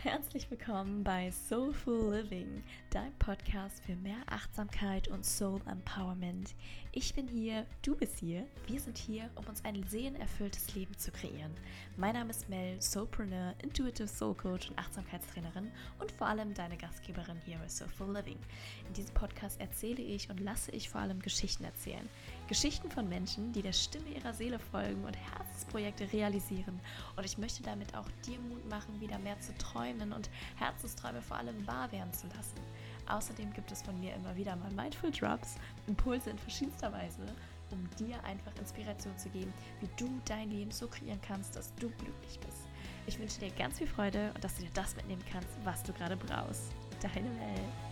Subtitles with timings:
[0.00, 6.54] Herzlich willkommen bei Soulful Living, dein Podcast für mehr Achtsamkeit und Soul Empowerment.
[6.92, 11.10] Ich bin hier, du bist hier, wir sind hier, um uns ein seelenerfülltes Leben zu
[11.10, 11.52] kreieren.
[11.96, 17.40] Mein Name ist Mel, Soulpreneur, Intuitive Soul Coach und Achtsamkeitstrainerin und vor allem deine Gastgeberin
[17.44, 18.38] hier bei Soulful Living.
[18.86, 22.08] In diesem Podcast erzähle ich und lasse ich vor allem Geschichten erzählen.
[22.48, 26.80] Geschichten von Menschen, die der Stimme ihrer Seele folgen und Herzensprojekte realisieren.
[27.14, 31.36] Und ich möchte damit auch dir Mut machen, wieder mehr zu träumen und Herzensträume vor
[31.36, 32.58] allem wahr werden zu lassen.
[33.06, 37.26] Außerdem gibt es von mir immer wieder mal Mindful Drops, Impulse in verschiedenster Weise,
[37.70, 41.90] um dir einfach Inspiration zu geben, wie du dein Leben so kreieren kannst, dass du
[41.90, 42.66] glücklich bist.
[43.06, 45.92] Ich wünsche dir ganz viel Freude und dass du dir das mitnehmen kannst, was du
[45.92, 46.72] gerade brauchst.
[47.02, 47.87] Deine Welt.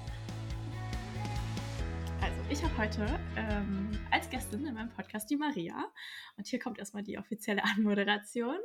[2.48, 3.04] Ich habe heute
[3.36, 5.92] ähm, als Gästin in meinem Podcast die Maria.
[6.36, 8.56] Und hier kommt erstmal die offizielle Anmoderation.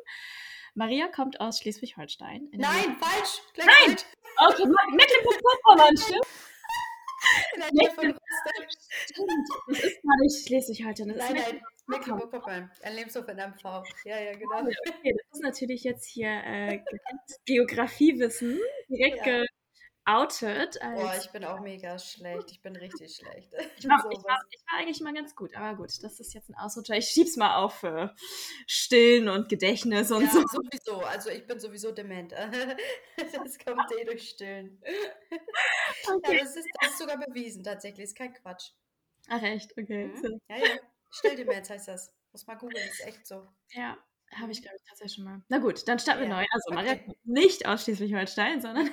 [0.75, 2.49] Maria kommt aus Schleswig-Holstein.
[2.51, 3.41] Nein, falsch!
[3.53, 3.97] Gleich Nein!
[3.97, 4.05] Falsch.
[4.37, 6.27] Okay, Mecklenburg-Vorpommern, stimmt?
[7.55, 8.67] In der von Rostock.
[9.67, 11.07] Das ist gar nicht Schleswig-Holstein.
[11.07, 12.71] Nein, nein, Mecklenburg-Vorpommern.
[12.83, 13.83] Ein Lebenshof in MV.
[14.05, 14.59] Ja, ja, genau.
[14.59, 16.81] Okay, das ist natürlich jetzt hier äh,
[17.45, 19.43] Geografiewissen direkt ja
[20.05, 20.79] outed.
[20.79, 22.51] Boah, ich bin auch mega schlecht.
[22.51, 23.53] Ich bin richtig schlecht.
[23.77, 26.49] Ich war, ich, war, ich war, eigentlich mal ganz gut, aber gut, das ist jetzt
[26.49, 26.95] ein Ausrutscher.
[26.97, 28.09] Ich schieb's mal auf äh,
[28.67, 30.39] Stillen und Gedächtnis und ja, so.
[30.41, 30.97] sowieso.
[30.99, 32.31] Also ich bin sowieso dement.
[33.17, 34.81] das kommt eh durch Stillen.
[36.07, 36.37] Okay.
[36.37, 38.05] Ja, das ist, das ist sogar bewiesen, tatsächlich.
[38.05, 38.71] Ist kein Quatsch.
[39.29, 39.71] Ach echt?
[39.77, 40.07] Okay.
[40.07, 40.39] Mhm.
[40.49, 40.79] Ja, ja.
[41.11, 42.13] Stilldemenz heißt das.
[42.31, 43.47] Muss mal googeln, ist echt so.
[43.71, 43.97] Ja,
[44.33, 45.41] habe ich, glaube ich, tatsächlich schon mal.
[45.49, 46.45] Na gut, dann starten wir neu.
[46.51, 47.13] Also, Maria okay.
[47.23, 48.89] nicht ausschließlich Holstein, sondern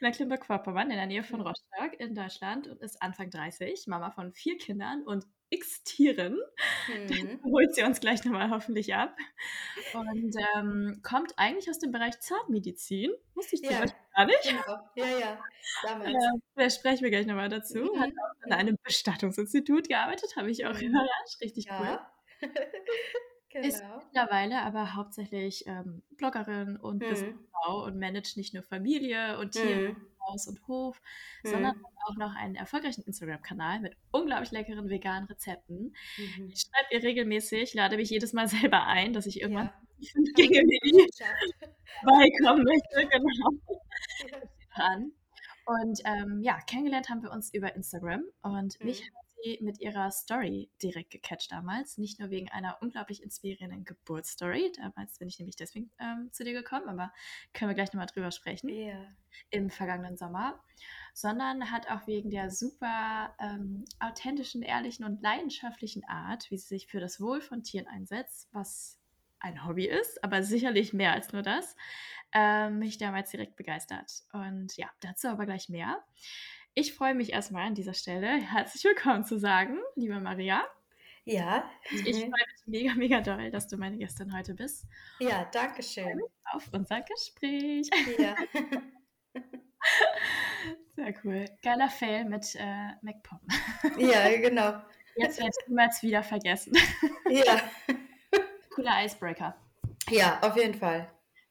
[0.00, 1.46] Mecklenburg-Vorpommern in der Nähe von mhm.
[1.46, 6.38] Rostock in Deutschland und ist Anfang 30, Mama von vier Kindern und x Tieren.
[6.88, 7.40] Mhm.
[7.44, 9.16] holt sie uns gleich nochmal hoffentlich ab.
[9.94, 13.12] Und ähm, kommt eigentlich aus dem Bereich Zahnmedizin.
[13.34, 14.42] Wusste ich ja, gar nicht.
[14.42, 14.78] Genau.
[14.96, 15.38] Ja, ja,
[15.82, 16.10] damals.
[16.10, 17.78] Äh, da sprechen wir gleich nochmal dazu.
[17.78, 18.00] Mhm.
[18.00, 20.88] Hat auch in einem Bestattungsinstitut gearbeitet, habe ich auch mhm.
[20.88, 21.40] überrascht.
[21.40, 21.80] Richtig ja.
[22.42, 22.50] cool.
[23.54, 23.68] Genau.
[23.68, 27.08] Ist mittlerweile aber hauptsächlich ähm, Bloggerin und mhm.
[27.08, 30.06] Businessfrau und managt nicht nur Familie und Tiere, mhm.
[30.26, 31.00] Haus und Hof,
[31.44, 31.48] mhm.
[31.50, 35.94] sondern auch noch einen erfolgreichen Instagram-Kanal mit unglaublich leckeren veganen Rezepten.
[36.18, 36.50] Mhm.
[36.52, 40.10] Ich schreibe ihr regelmäßig, lade mich jedes Mal selber ein, dass ich irgendwann ja.
[40.10, 40.38] fünf wie
[42.04, 43.08] beikommen möchte.
[43.08, 43.50] Genau.
[44.76, 44.98] Ja.
[45.66, 49.23] Und ähm, ja, kennengelernt haben wir uns über Instagram und mich mhm.
[49.44, 51.98] Hat mit ihrer Story direkt gecatcht damals.
[51.98, 54.72] Nicht nur wegen einer unglaublich inspirierenden Geburtsstory.
[54.76, 57.12] Damals bin ich nämlich deswegen ähm, zu dir gekommen, aber
[57.52, 58.68] können wir gleich nochmal drüber sprechen.
[58.68, 59.06] Yeah.
[59.50, 60.62] Im vergangenen Sommer.
[61.12, 66.86] Sondern hat auch wegen der super ähm, authentischen, ehrlichen und leidenschaftlichen Art, wie sie sich
[66.86, 68.98] für das Wohl von Tieren einsetzt, was
[69.40, 71.76] ein Hobby ist, aber sicherlich mehr als nur das,
[72.32, 74.24] äh, mich damals direkt begeistert.
[74.32, 76.02] Und ja, dazu aber gleich mehr.
[76.76, 80.64] Ich freue mich erstmal an dieser Stelle herzlich willkommen zu sagen, liebe Maria.
[81.24, 81.70] Ja.
[81.88, 84.84] Ich freue mich mega, mega doll, dass du meine Gästin heute bist.
[85.20, 86.20] Ja, danke schön.
[86.52, 87.88] Auf unser Gespräch.
[88.18, 88.34] Ja.
[90.96, 91.44] Sehr cool.
[91.62, 93.38] Geiler Fail mit äh, MacPom.
[93.96, 94.82] Ja, genau.
[95.14, 96.72] Jetzt werde ich niemals wieder vergessen.
[97.30, 97.60] Ja.
[98.74, 99.56] Cooler Icebreaker.
[100.10, 101.08] Ja, auf jeden Fall.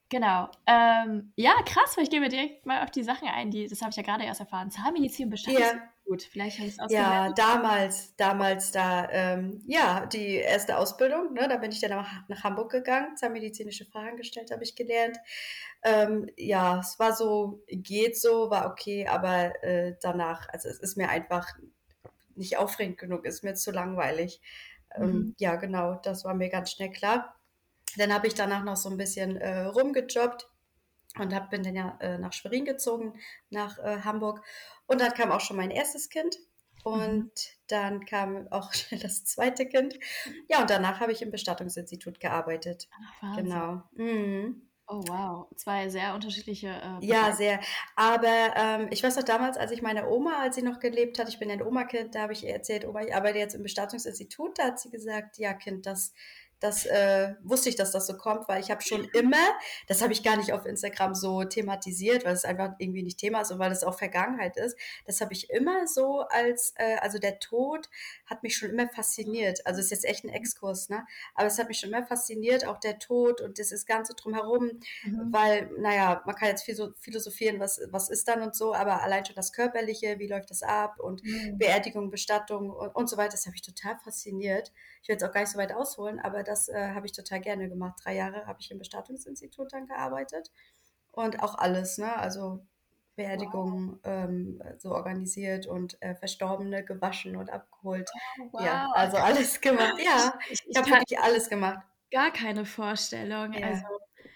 [0.09, 0.49] Genau.
[0.67, 3.89] Ähm, ja, krass, weil ich gebe direkt mal auf die Sachen ein, die, das habe
[3.89, 4.69] ich ja gerade erst erfahren.
[4.69, 5.71] Zahnmedizin bestimmt ja.
[6.05, 6.21] gut.
[6.23, 6.91] Vielleicht habe ich es.
[6.91, 12.27] Ja, damals, damals da, ähm, ja, die erste Ausbildung, ne, da bin ich dann nach,
[12.27, 15.17] nach Hamburg gegangen, zahnmedizinische Fragen gestellt, habe ich gelernt.
[15.81, 20.95] Ähm, ja, es war so, geht so, war okay, aber äh, danach, also es ist
[20.95, 21.47] mir einfach
[22.35, 24.41] nicht aufregend genug, ist mir zu langweilig.
[24.95, 25.35] Ähm, mhm.
[25.39, 27.35] ja, genau, das war mir ganz schnell klar.
[27.97, 30.49] Dann habe ich danach noch so ein bisschen äh, rumgejobbt
[31.19, 33.13] und hab, bin dann ja äh, nach Schwerin gezogen,
[33.49, 34.43] nach äh, Hamburg.
[34.87, 36.37] Und dann kam auch schon mein erstes Kind.
[36.83, 37.29] Und mhm.
[37.67, 39.97] dann kam auch schnell das zweite Kind.
[40.49, 42.89] Ja, und danach habe ich im Bestattungsinstitut gearbeitet.
[43.21, 43.83] Ach, genau.
[43.93, 44.69] Mhm.
[44.85, 46.67] Oh wow, zwei sehr unterschiedliche.
[46.67, 47.61] Äh, ja, sehr.
[47.95, 51.29] Aber ähm, ich weiß noch damals, als ich meine Oma, als sie noch gelebt hat,
[51.29, 54.59] ich bin ein Oma-Kind, da habe ich ihr erzählt, Oma, ich arbeite jetzt im Bestattungsinstitut,
[54.59, 56.13] da hat sie gesagt, ja Kind, das
[56.63, 59.51] das äh, wusste ich, dass das so kommt, weil ich habe schon immer,
[59.87, 63.41] das habe ich gar nicht auf Instagram so thematisiert, weil es einfach irgendwie nicht Thema
[63.41, 64.77] ist und weil es auch Vergangenheit ist.
[65.05, 67.89] Das habe ich immer so als, äh, also der Tod
[68.25, 69.65] hat mich schon immer fasziniert.
[69.67, 71.05] Also ist jetzt echt ein Exkurs, ne?
[71.35, 75.33] Aber es hat mich schon immer fasziniert, auch der Tod und dieses Ganze drumherum, mhm.
[75.33, 79.03] weil, naja, man kann jetzt viel so philosophieren, was, was ist dann und so, aber
[79.03, 81.57] allein schon das Körperliche, wie läuft das ab und mhm.
[81.57, 84.71] Beerdigung, Bestattung und, und so weiter, das habe ich total fasziniert.
[85.03, 87.41] Ich will jetzt auch gar nicht so weit ausholen, aber das äh, habe ich total
[87.41, 87.99] gerne gemacht.
[88.03, 90.49] Drei Jahre habe ich im Bestattungsinstitut dann gearbeitet.
[91.11, 92.15] und auch alles, ne?
[92.17, 92.65] Also
[93.15, 98.09] Beerdigungen ähm, so organisiert und äh, Verstorbene gewaschen und abgeholt.
[98.39, 98.65] Oh, wow.
[98.65, 99.95] Ja, also alles gemacht.
[100.03, 101.79] Ja, ich, ich habe wirklich alles gemacht.
[102.11, 103.53] Gar keine Vorstellung.
[103.53, 103.67] Ja.
[103.67, 103.85] Also,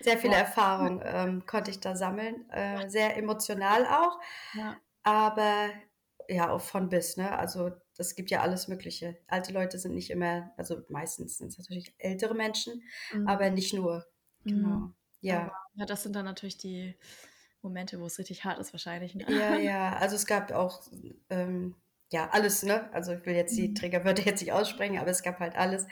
[0.01, 0.41] sehr viele wow.
[0.41, 2.47] Erfahrungen ähm, konnte ich da sammeln.
[2.51, 4.19] Äh, sehr emotional auch.
[4.53, 4.77] Ja.
[5.03, 5.69] Aber
[6.27, 7.35] ja, auch von bis, ne?
[7.37, 9.17] Also das gibt ja alles Mögliche.
[9.27, 12.83] Alte Leute sind nicht immer, also meistens sind es natürlich ältere Menschen,
[13.13, 13.27] mhm.
[13.27, 14.05] aber nicht nur.
[14.43, 14.67] Genau.
[14.67, 14.93] Mhm.
[15.21, 15.51] Ja.
[15.73, 16.95] ja, das sind dann natürlich die
[17.61, 19.15] Momente, wo es richtig hart ist wahrscheinlich.
[19.15, 19.25] Ne?
[19.29, 19.97] Ja, ja.
[19.97, 20.81] Also es gab auch
[21.29, 21.75] ähm,
[22.11, 22.91] ja alles, ne?
[22.93, 23.75] Also ich will jetzt die mhm.
[23.75, 25.87] Trägerwörter jetzt nicht aussprechen, aber es gab halt alles.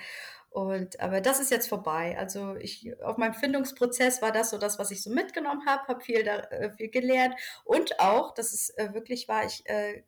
[0.49, 2.17] Und aber das ist jetzt vorbei.
[2.17, 6.01] Also ich auf meinem Findungsprozess war das so das, was ich so mitgenommen habe, habe
[6.01, 7.35] viel da äh, viel gelernt
[7.65, 10.03] und auch, dass es äh, wirklich war, ich äh,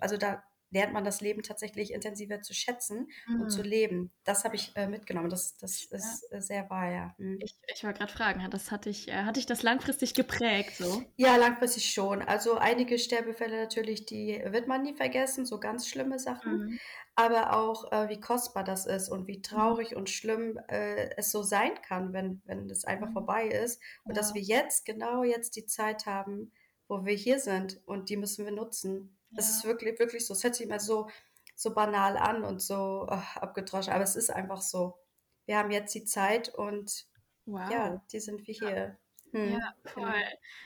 [0.00, 3.42] also da lernt man das Leben tatsächlich intensiver zu schätzen mhm.
[3.42, 3.64] und zu mhm.
[3.64, 4.12] leben.
[4.24, 5.30] Das habe ich äh, mitgenommen.
[5.30, 6.40] Das, das ist ja.
[6.40, 7.14] sehr wahr, ja.
[7.18, 7.38] Mhm.
[7.40, 10.76] Ich, ich wollte gerade fragen, hat das, hatte, ich, äh, hatte ich das langfristig geprägt?
[10.76, 11.02] So?
[11.16, 12.22] Ja, langfristig schon.
[12.22, 16.66] Also einige Sterbefälle natürlich, die wird man nie vergessen, so ganz schlimme Sachen.
[16.66, 16.78] Mhm.
[17.14, 19.42] Aber auch, äh, wie kostbar das ist und wie mhm.
[19.42, 23.12] traurig und schlimm äh, es so sein kann, wenn, wenn es einfach mhm.
[23.12, 23.80] vorbei ist.
[24.04, 24.22] Und ja.
[24.22, 26.52] dass wir jetzt, genau jetzt die Zeit haben,
[26.88, 29.16] wo wir hier sind und die müssen wir nutzen.
[29.32, 29.56] Das ja.
[29.56, 30.34] ist wirklich, wirklich so.
[30.34, 31.08] Es hört sich immer so,
[31.54, 34.98] so banal an und so ach, abgedroschen, aber es ist einfach so.
[35.46, 37.06] Wir haben jetzt die Zeit und
[37.46, 37.70] wow.
[37.70, 38.98] ja, die sind wir hier.
[39.32, 40.04] Hm, ja, voll.
[40.04, 40.14] Genau.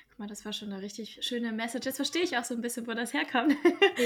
[0.08, 1.86] Guck mal, das war schon eine richtig schöne Message.
[1.86, 3.54] Jetzt verstehe ich auch so ein bisschen, wo das herkommt.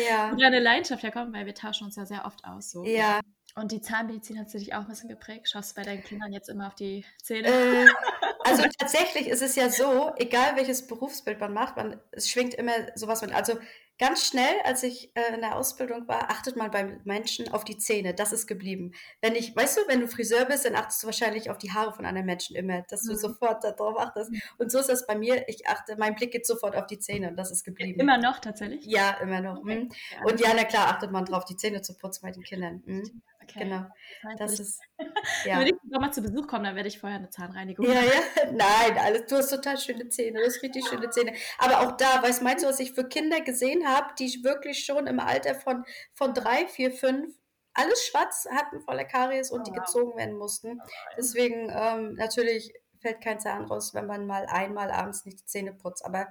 [0.09, 0.31] Ja.
[0.33, 2.71] wo deine Leidenschaft herkommt, weil wir tauschen uns ja sehr oft aus.
[2.71, 2.85] So.
[2.85, 3.21] Ja.
[3.55, 5.49] Und die Zahnmedizin hat dich auch ein bisschen geprägt?
[5.49, 7.49] Schaust du bei deinen Kindern jetzt immer auf die Zähne?
[7.49, 7.87] Äh,
[8.45, 12.73] also tatsächlich ist es ja so, egal welches Berufsbild man macht, man, es schwingt immer
[12.95, 13.33] sowas mit.
[13.33, 13.59] Also
[14.01, 17.77] ganz schnell, als ich äh, in der Ausbildung war, achtet man beim Menschen auf die
[17.77, 18.15] Zähne.
[18.15, 18.93] Das ist geblieben.
[19.21, 21.93] Wenn ich, weißt du, wenn du Friseur bist, dann achtest du wahrscheinlich auf die Haare
[21.93, 23.19] von anderen Menschen immer, dass du mhm.
[23.19, 24.33] sofort darauf achtest.
[24.57, 25.47] Und so ist das bei mir.
[25.49, 28.01] Ich achte, mein Blick geht sofort auf die Zähne und das ist geblieben.
[28.01, 28.87] Immer noch tatsächlich?
[28.87, 29.59] Ja, immer noch.
[29.59, 29.85] Okay.
[29.85, 29.91] Mhm.
[30.25, 32.83] Und ja, na klar, achtet man drauf, die Zähne zu putzen bei den Kindern.
[32.87, 33.23] Mhm.
[33.51, 33.65] Okay.
[33.65, 33.87] Genau.
[34.39, 34.81] Das, das ist.
[35.45, 35.59] Ja.
[35.59, 38.21] Wenn ich nochmal zu Besuch komme, dann werde ich vorher eine Zahnreinigung Ja, ja.
[38.53, 39.27] Nein, alles.
[39.27, 40.39] Du hast total schöne Zähne.
[40.39, 41.33] Du hast richtig schöne Zähne.
[41.59, 45.07] Aber auch da, weißt meinst du, was ich für Kinder gesehen habe, die wirklich schon
[45.07, 47.35] im Alter von, von drei, vier, fünf
[47.73, 50.81] alles schwarz hatten voller Karies und oh, die gezogen werden mussten.
[51.17, 55.73] Deswegen ähm, natürlich fällt kein Zahn raus, wenn man mal einmal abends nicht die Zähne
[55.73, 56.05] putzt.
[56.05, 56.29] Aber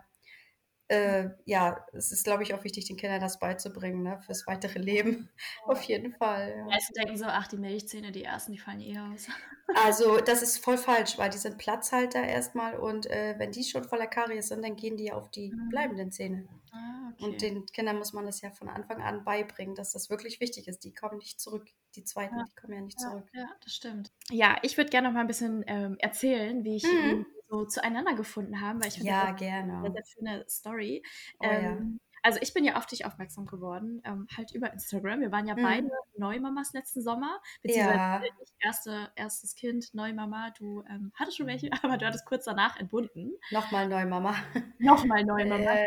[0.90, 4.80] äh, ja, es ist, glaube ich, auch wichtig, den Kindern das beizubringen, ne, fürs weitere
[4.80, 5.30] Leben.
[5.66, 6.56] Auf jeden Fall.
[6.58, 6.66] Ja.
[6.66, 9.28] Meisten denken so, ach, die Milchzähne, die ersten, die fallen eh aus.
[9.76, 13.84] Also, das ist voll falsch, weil die sind Platzhalter erstmal und äh, wenn die schon
[13.84, 15.70] voller Karies sind, dann gehen die auf die mhm.
[15.70, 16.48] bleibenden Zähne.
[16.72, 17.24] Ah, okay.
[17.24, 20.68] Und den Kindern muss man das ja von Anfang an beibringen, dass das wirklich wichtig
[20.68, 20.84] ist.
[20.84, 21.68] Die kommen nicht zurück.
[21.96, 22.46] Die zweiten, ja.
[22.46, 23.28] die kommen ja nicht zurück.
[23.32, 24.12] Ja, das stimmt.
[24.32, 28.16] Ja, ich würde gerne noch mal ein bisschen ähm, erzählen, wie ich mhm so zueinander
[28.16, 29.80] gefunden haben, weil ich finde, ja, gerne.
[29.80, 31.04] eine sehr schöne Story.
[31.40, 32.00] Oh, ähm, ja.
[32.22, 35.22] Also ich bin ja auf dich aufmerksam geworden, ähm, halt über Instagram.
[35.22, 35.64] Wir waren ja mhm.
[35.64, 38.22] beide Neumamas letzten Sommer, beziehungsweise ja.
[38.24, 40.52] ich erste, erstes Kind, Neumama.
[40.58, 43.32] Du ähm, hattest schon welche, aber du hattest kurz danach entbunden.
[43.52, 44.36] Nochmal Neumama.
[44.80, 45.76] Nochmal Neumama.
[45.76, 45.86] Äh,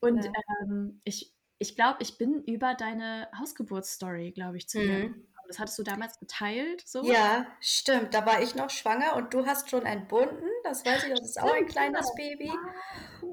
[0.00, 0.32] Und ja.
[0.62, 5.26] ähm, ich, ich glaube, ich bin über deine Hausgeburtsstory, glaube ich, zu mhm.
[5.50, 7.02] Das hattest du damals geteilt, so?
[7.02, 8.14] Ja, stimmt.
[8.14, 10.46] Da war ich noch schwanger und du hast schon entbunden.
[10.62, 12.52] Das weiß ich, das ist auch ein kleines Baby.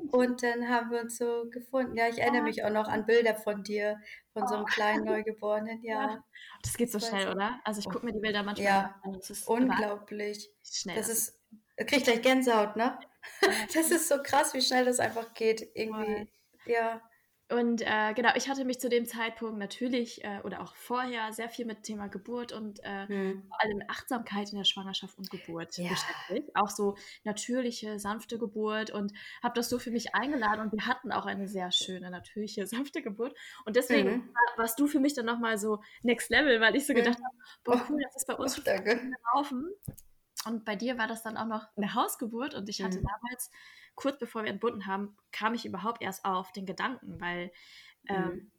[0.10, 1.96] Und dann haben wir uns so gefunden.
[1.96, 4.02] Ja, ich erinnere mich auch noch an Bilder von dir,
[4.34, 4.66] von so einem oh.
[4.66, 5.84] kleinen Neugeborenen.
[5.84, 6.24] Ja.
[6.64, 7.60] Das geht so schnell, oder?
[7.64, 9.00] Also ich gucke mir die Bilder manchmal ja.
[9.04, 9.14] an.
[9.14, 10.50] Das ist unglaublich.
[10.64, 10.96] Schnell.
[10.96, 11.40] Das ist,
[11.86, 13.00] krieg gleich Gänsehaut, ne?
[13.76, 15.70] Das ist so krass, wie schnell das einfach geht.
[15.76, 16.28] Irgendwie,
[16.66, 17.00] ja.
[17.50, 21.48] Und äh, genau, ich hatte mich zu dem Zeitpunkt natürlich äh, oder auch vorher sehr
[21.48, 23.44] viel mit Thema Geburt und äh, hm.
[23.48, 25.88] vor allem Achtsamkeit in der Schwangerschaft und Geburt ja.
[25.88, 26.54] beschäftigt.
[26.56, 31.14] Auch so natürliche, sanfte Geburt und habe das so für mich eingeladen und wir hatten
[31.14, 33.34] auch eine sehr schöne, natürliche, sanfte Geburt.
[33.64, 34.28] Und deswegen mhm.
[34.28, 37.24] war, warst du für mich dann nochmal so Next Level, weil ich so gedacht mhm.
[37.24, 39.70] habe, boah, cool, das ist bei uns oh, gelaufen.
[40.46, 43.06] Und bei dir war das dann auch noch eine Hausgeburt und ich hatte mhm.
[43.06, 43.52] damals
[43.98, 47.52] kurz bevor wir entbunden haben, kam ich überhaupt erst auf den Gedanken, weil
[48.08, 48.52] ähm, mhm.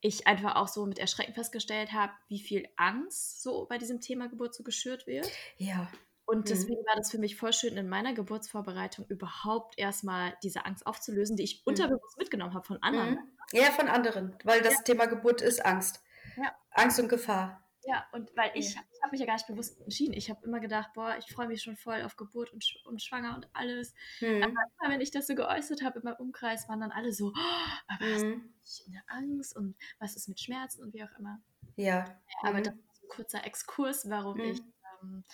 [0.00, 4.28] ich einfach auch so mit Erschrecken festgestellt habe, wie viel Angst so bei diesem Thema
[4.28, 5.28] Geburt so geschürt wird.
[5.56, 5.90] Ja.
[6.26, 6.44] Und mhm.
[6.44, 6.86] deswegen mhm.
[6.86, 11.42] war das für mich voll schön, in meiner Geburtsvorbereitung überhaupt erstmal diese Angst aufzulösen, die
[11.42, 11.72] ich mhm.
[11.72, 13.14] unterbewusst mitgenommen habe von anderen.
[13.14, 13.18] Mhm.
[13.52, 14.82] Ja, von anderen, weil das ja.
[14.82, 16.02] Thema Geburt ist Angst.
[16.36, 16.54] Ja.
[16.70, 17.63] Angst und Gefahr.
[17.86, 18.80] Ja, und weil ich, ja.
[18.92, 20.14] ich habe mich ja gar nicht bewusst entschieden.
[20.14, 23.34] Ich habe immer gedacht, boah, ich freue mich schon voll auf Geburt und, und schwanger
[23.34, 23.94] und alles.
[24.20, 24.42] Hm.
[24.42, 27.28] Aber immer, wenn ich das so geäußert habe in meinem Umkreis, waren dann alle so,
[27.28, 28.54] oh, aber hm.
[28.62, 31.42] hast du eine Angst und was ist mit Schmerzen und wie auch immer.
[31.76, 32.04] Ja.
[32.06, 32.64] ja aber hm.
[32.64, 34.50] das ist ein kurzer Exkurs, warum hm.
[34.50, 34.60] ich
[35.02, 35.24] ähm,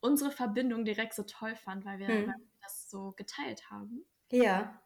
[0.00, 2.26] unsere Verbindung direkt so toll fand, weil wir, hm.
[2.26, 4.04] weil wir das so geteilt haben.
[4.32, 4.82] Ja.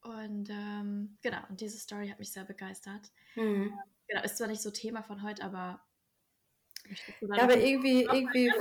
[0.00, 3.10] Und ähm, genau, und diese Story hat mich sehr begeistert.
[3.34, 3.76] Mhm.
[4.06, 5.84] Genau, ist zwar nicht so Thema von heute, aber
[7.20, 8.52] ja, aber irgendwie, irgendwie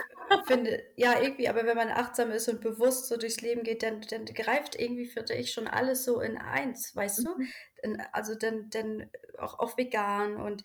[0.46, 4.02] finde, ja, irgendwie, aber wenn man achtsam ist und bewusst so durchs Leben geht, dann,
[4.02, 7.26] dann greift irgendwie, finde ich, schon alles so in eins, weißt mhm.
[7.26, 7.98] du?
[8.12, 10.64] Also dann, dann auch auf vegan und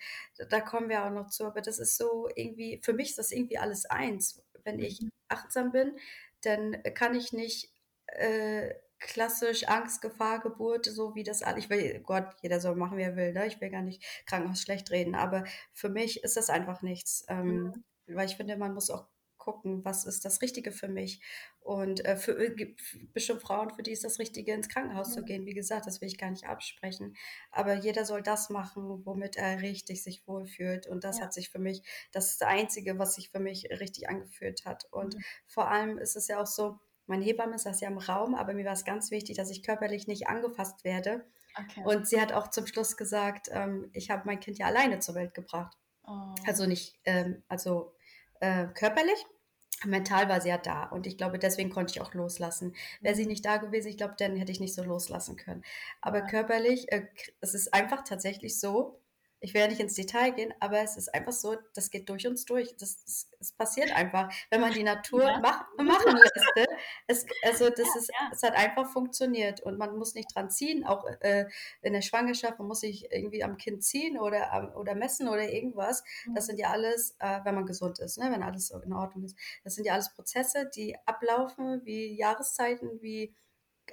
[0.49, 3.33] da kommen wir auch noch zu, aber das ist so irgendwie, für mich ist das
[3.33, 4.43] irgendwie alles eins.
[4.65, 5.11] Wenn ich mhm.
[5.29, 5.97] achtsam bin,
[6.43, 7.71] dann kann ich nicht
[8.07, 11.59] äh, klassisch Angst, Gefahr, Geburt, so wie das alle.
[11.59, 13.47] Ich will, Gott, jeder soll machen, wie er will, ne?
[13.47, 17.25] Ich will gar nicht Krankenhaus schlecht reden, aber für mich ist das einfach nichts.
[17.29, 17.85] Ähm, mhm.
[18.07, 19.07] Weil ich finde, man muss auch
[19.41, 21.21] gucken, was ist das Richtige für mich.
[21.61, 22.77] Und äh, für äh,
[23.13, 25.15] bestimmt Frauen, für die ist das Richtige, ins Krankenhaus ja.
[25.15, 25.47] zu gehen.
[25.47, 27.17] Wie gesagt, das will ich gar nicht absprechen.
[27.51, 30.87] Aber jeder soll das machen, womit er richtig sich wohlfühlt.
[30.87, 31.25] Und das ja.
[31.25, 34.87] hat sich für mich, das ist das Einzige, was sich für mich richtig angefühlt hat.
[34.91, 35.23] Und mhm.
[35.47, 36.79] vor allem ist es ja auch so,
[37.11, 40.07] meine Hebamme saß ja im Raum, aber mir war es ganz wichtig, dass ich körperlich
[40.07, 41.27] nicht angefasst werde.
[41.59, 41.83] Okay.
[41.85, 45.17] Und sie hat auch zum Schluss gesagt, ähm, ich habe mein Kind ja alleine zur
[45.17, 45.77] Welt gebracht.
[46.07, 46.35] Oh.
[46.47, 47.93] Also nicht, ähm, also
[48.39, 49.27] äh, körperlich,
[49.85, 52.75] mental war sie ja da und ich glaube, deswegen konnte ich auch loslassen.
[53.01, 53.31] Wäre sie mhm.
[53.31, 55.65] nicht da gewesen, ich glaube, dann hätte ich nicht so loslassen können.
[56.01, 56.27] Aber ja.
[56.27, 57.07] körperlich, äh,
[57.41, 59.01] es ist einfach tatsächlich so,
[59.41, 62.45] ich werde nicht ins Detail gehen, aber es ist einfach so, das geht durch uns
[62.45, 62.77] durch.
[62.77, 65.41] Das, das, das passiert einfach, wenn man die Natur ja.
[65.41, 66.57] mach, machen lässt.
[66.57, 66.67] Ne?
[67.07, 68.31] Es, also das ja, ist, ja.
[68.33, 71.47] es hat einfach funktioniert und man muss nicht dran ziehen, auch äh,
[71.81, 76.05] in der Schwangerschaft, man muss sich irgendwie am Kind ziehen oder, oder messen oder irgendwas.
[76.35, 76.49] Das mhm.
[76.49, 78.31] sind ja alles, äh, wenn man gesund ist, ne?
[78.31, 79.37] wenn alles in Ordnung ist.
[79.65, 83.35] Das sind ja alles Prozesse, die ablaufen wie Jahreszeiten, wie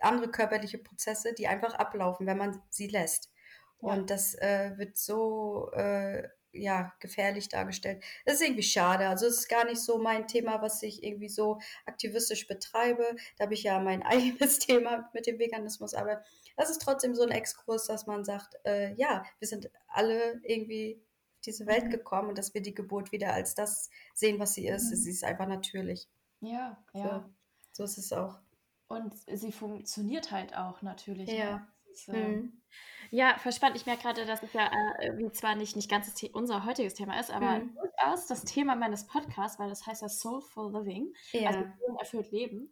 [0.01, 3.31] andere körperliche Prozesse, die einfach ablaufen, wenn man sie lässt.
[3.79, 8.03] Und das äh, wird so äh, ja, gefährlich dargestellt.
[8.25, 9.07] Das ist irgendwie schade.
[9.07, 13.15] Also es ist gar nicht so mein Thema, was ich irgendwie so aktivistisch betreibe.
[13.37, 16.23] Da habe ich ja mein eigenes Thema mit dem Veganismus, aber
[16.55, 21.01] das ist trotzdem so ein Exkurs, dass man sagt, äh, ja, wir sind alle irgendwie
[21.35, 21.91] auf diese Welt mhm.
[21.91, 24.89] gekommen und dass wir die Geburt wieder als das sehen, was sie ist.
[24.89, 24.95] Mhm.
[24.95, 26.07] Sie ist einfach natürlich.
[26.41, 27.29] Ja, ja.
[27.71, 28.39] So, so ist es auch.
[28.87, 31.27] Und sie funktioniert halt auch natürlich.
[31.27, 31.37] Ne?
[31.37, 31.51] Ja.
[31.57, 31.67] Ne?
[32.07, 32.61] Äh, mhm.
[33.09, 33.75] Ja, verspannt.
[33.75, 37.19] Ich merke gerade, dass es ja äh, zwar nicht, nicht ganz The unser heutiges Thema
[37.19, 37.75] ist, aber mhm.
[37.75, 41.49] durchaus das Thema meines Podcasts, weil das heißt ja Soulful Living, ja.
[41.49, 41.65] also
[41.99, 42.69] erfüllt Leben.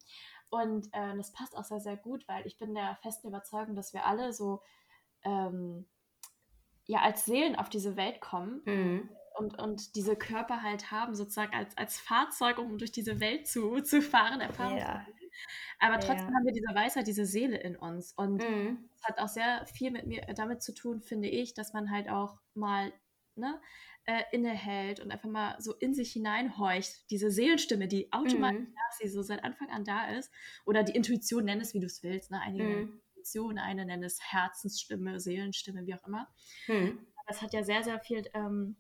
[0.50, 3.94] Und äh, das passt auch sehr, sehr gut, weil ich bin der festen Überzeugung, dass
[3.94, 4.62] wir alle so
[5.24, 5.86] ähm,
[6.86, 9.10] ja als Seelen auf diese Welt kommen mhm.
[9.38, 13.82] Und, und diese Körper halt haben, sozusagen als, als Fahrzeug, um durch diese Welt zu,
[13.82, 15.06] zu fahren, Erfahrung ja.
[15.80, 16.34] Aber trotzdem ja.
[16.34, 18.14] haben wir diese Weisheit, diese Seele in uns.
[18.14, 18.90] Und mhm.
[18.96, 22.10] es hat auch sehr viel mit mir damit zu tun, finde ich, dass man halt
[22.10, 22.94] auch mal
[23.36, 23.60] ne,
[24.06, 27.10] äh, innehält und einfach mal so in sich hineinhorcht.
[27.10, 28.76] Diese Seelenstimme, die automatisch mhm.
[29.02, 30.32] sie so seit Anfang an da ist.
[30.66, 32.32] Oder die Intuition, nenn es wie du es willst.
[32.32, 32.40] Ne?
[32.40, 33.02] Einige mhm.
[33.10, 36.28] Intuition, eine nennen es Herzensstimme, Seelenstimme, wie auch immer.
[36.68, 37.06] Mhm.
[37.28, 38.78] Das hat ja sehr, sehr viel ähm,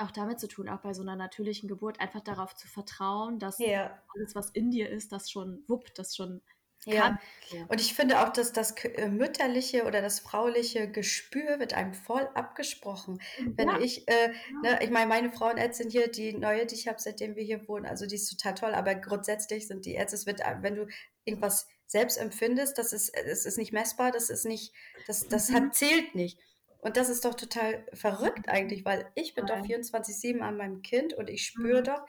[0.00, 3.58] auch damit zu tun, auch bei so einer natürlichen Geburt, einfach darauf zu vertrauen, dass
[3.58, 4.02] ja.
[4.14, 6.42] alles, was in dir ist, das schon wuppt, das schon
[6.84, 7.18] kann.
[7.50, 7.64] Ja.
[7.68, 12.28] Und ich finde auch, dass das äh, mütterliche oder das frauliche Gespür wird einem voll
[12.34, 13.20] abgesprochen.
[13.44, 13.80] Wenn ja.
[13.80, 17.42] ich, äh, ne, ich meine, meine Frauenärztin hier, die neue, die ich habe, seitdem wir
[17.42, 20.76] hier wohnen, also die ist total toll, aber grundsätzlich sind die Ärzte, es wird, wenn
[20.76, 20.86] du
[21.24, 24.72] irgendwas selbst empfindest, das ist, das ist nicht messbar, das ist nicht,
[25.06, 25.54] das, das mhm.
[25.54, 26.38] hat, zählt nicht.
[26.80, 29.56] Und das ist doch total verrückt eigentlich, weil ich bin ja.
[29.56, 31.84] doch 24-7 an meinem Kind und ich spüre mhm.
[31.84, 32.06] doch,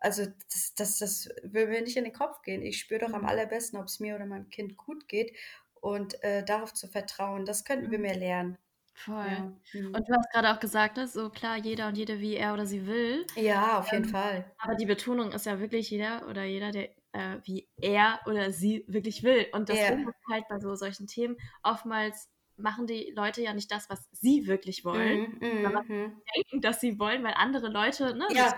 [0.00, 2.62] also das, das, das will mir nicht in den Kopf gehen.
[2.62, 3.28] Ich spüre doch am mhm.
[3.28, 5.36] allerbesten, ob es mir oder meinem Kind gut geht
[5.80, 8.02] und äh, darauf zu vertrauen, das könnten wir mhm.
[8.02, 8.58] mehr lernen.
[8.94, 9.26] Voll.
[9.26, 9.80] Ja.
[9.80, 9.94] Mhm.
[9.94, 12.66] Und du hast gerade auch gesagt, dass so klar, jeder und jede, wie er oder
[12.66, 13.26] sie will.
[13.36, 14.44] Ja, auf jeden ähm, Fall.
[14.58, 18.84] Aber die Betonung ist ja wirklich jeder oder jeder, der äh, wie er oder sie
[18.88, 19.46] wirklich will.
[19.52, 19.94] Und das yeah.
[19.94, 22.28] ist halt bei so solchen Themen oftmals
[22.62, 26.80] machen die Leute ja nicht das, was sie wirklich wollen, mm, sondern mm, denken, dass
[26.80, 28.54] sie wollen, weil andere Leute ne, ja.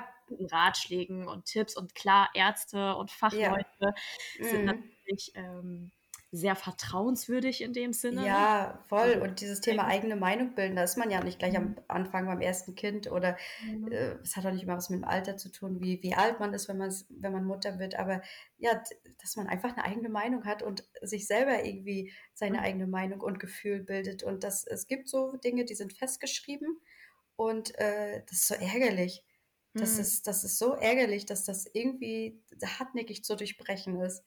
[0.51, 3.95] Ratschlägen und Tipps und klar, Ärzte und Fachleute ja.
[4.41, 4.67] sind mm.
[4.67, 5.91] natürlich ähm,
[6.35, 8.27] sehr vertrauenswürdig in dem Sinne.
[8.27, 8.99] Ja, voll.
[8.99, 11.77] Also, und dieses Thema eigene Meinung bilden, da ist man ja nicht gleich am mhm.
[11.87, 13.93] Anfang beim ersten Kind oder mhm.
[13.93, 16.41] äh, es hat auch nicht immer was mit dem Alter zu tun, wie, wie alt
[16.41, 17.95] man ist, wenn man, wenn man Mutter wird.
[17.95, 18.21] Aber
[18.59, 18.83] ja,
[19.21, 22.65] dass man einfach eine eigene Meinung hat und sich selber irgendwie seine mhm.
[22.65, 24.25] eigene Meinung und Gefühl bildet.
[24.25, 26.81] Und das, es gibt so Dinge, die sind festgeschrieben
[27.37, 29.25] und äh, das ist so ärgerlich.
[29.73, 30.01] Das, mhm.
[30.01, 34.25] ist, das ist so ärgerlich, dass das irgendwie hartnäckig zu durchbrechen ist.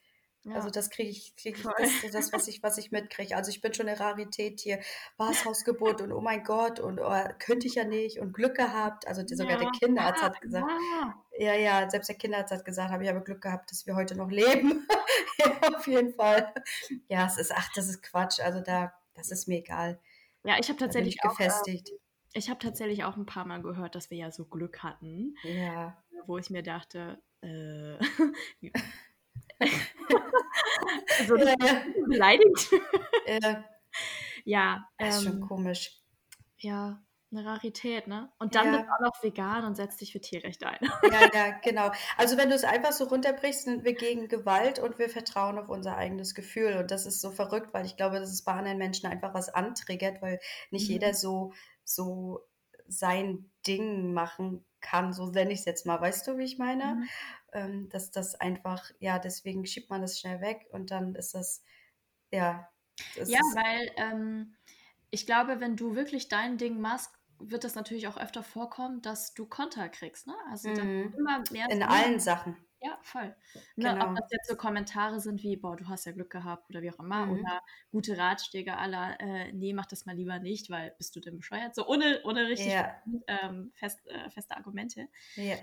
[0.48, 0.56] Ja.
[0.56, 3.36] Also das kriege ich, krieg ich das, das, was ich, was ich mitkriege.
[3.36, 4.80] Also ich bin schon eine Rarität hier.
[5.20, 9.08] Hausgeburt und oh mein Gott und oh, könnte ich ja nicht und Glück gehabt.
[9.08, 10.66] Also die, sogar der Kinderarzt hat gesagt,
[11.38, 14.16] ja, ja, selbst der Kinderarzt hat gesagt, habe ich aber Glück gehabt, dass wir heute
[14.16, 14.88] noch leben.
[15.40, 16.54] ja, auf jeden Fall.
[17.10, 18.40] Ja, es ist, ach, das ist Quatsch.
[18.40, 20.00] Also da, das ist mir egal.
[20.44, 21.90] Ja, ich habe tatsächlich auch, gefestigt.
[21.90, 25.36] Äh, ich habe tatsächlich auch ein paar Mal gehört, dass wir ja so Glück hatten.
[25.44, 26.02] Ja.
[26.26, 27.98] Wo ich mir dachte, äh,
[31.20, 31.82] also, ja, ja.
[32.08, 32.70] beleidigt.
[33.26, 33.64] Ja.
[34.46, 36.02] ja das ist ähm, schon komisch.
[36.60, 37.02] Ja,
[37.32, 38.32] eine Rarität, ne?
[38.40, 38.72] Und dann ja.
[38.72, 40.80] bist du auch noch vegan und setzt dich für Tierrechte ein.
[41.12, 41.92] Ja, ja, genau.
[42.16, 45.70] Also wenn du es einfach so runterbrichst, sind wir gegen Gewalt und wir vertrauen auf
[45.70, 46.78] unser eigenes Gefühl.
[46.78, 49.50] Und das ist so verrückt, weil ich glaube, dass es bei anderen Menschen einfach was
[49.50, 50.40] antriggert, weil
[50.72, 50.94] nicht mhm.
[50.94, 51.54] jeder so,
[51.84, 52.48] so
[52.88, 56.00] sein Ding machen kann, so nenne ich es jetzt mal.
[56.00, 56.96] Weißt du, wie ich meine?
[56.96, 57.10] Mhm.
[57.58, 61.64] Ähm, dass das einfach, ja, deswegen schiebt man das schnell weg und dann ist das,
[62.32, 62.70] ja.
[63.16, 64.56] Das ja, weil ähm,
[65.10, 69.34] ich glaube, wenn du wirklich dein Ding machst, wird das natürlich auch öfter vorkommen, dass
[69.34, 70.36] du Konter kriegst, ne?
[70.50, 71.14] Also mhm.
[71.18, 71.70] immer mehr.
[71.70, 72.58] In allen Sachen.
[72.80, 73.36] Ja, voll.
[73.76, 74.10] Ne, genau.
[74.10, 76.92] Ob das jetzt so Kommentare sind wie, boah, du hast ja Glück gehabt oder wie
[76.92, 77.40] auch immer, mhm.
[77.40, 77.62] oder
[77.92, 81.74] gute Ratschläge aller, äh, nee, mach das mal lieber nicht, weil bist du denn bescheuert?
[81.74, 83.02] So ohne, ohne richtig ja.
[83.28, 85.08] ähm, fest, äh, feste Argumente.
[85.36, 85.56] Ja.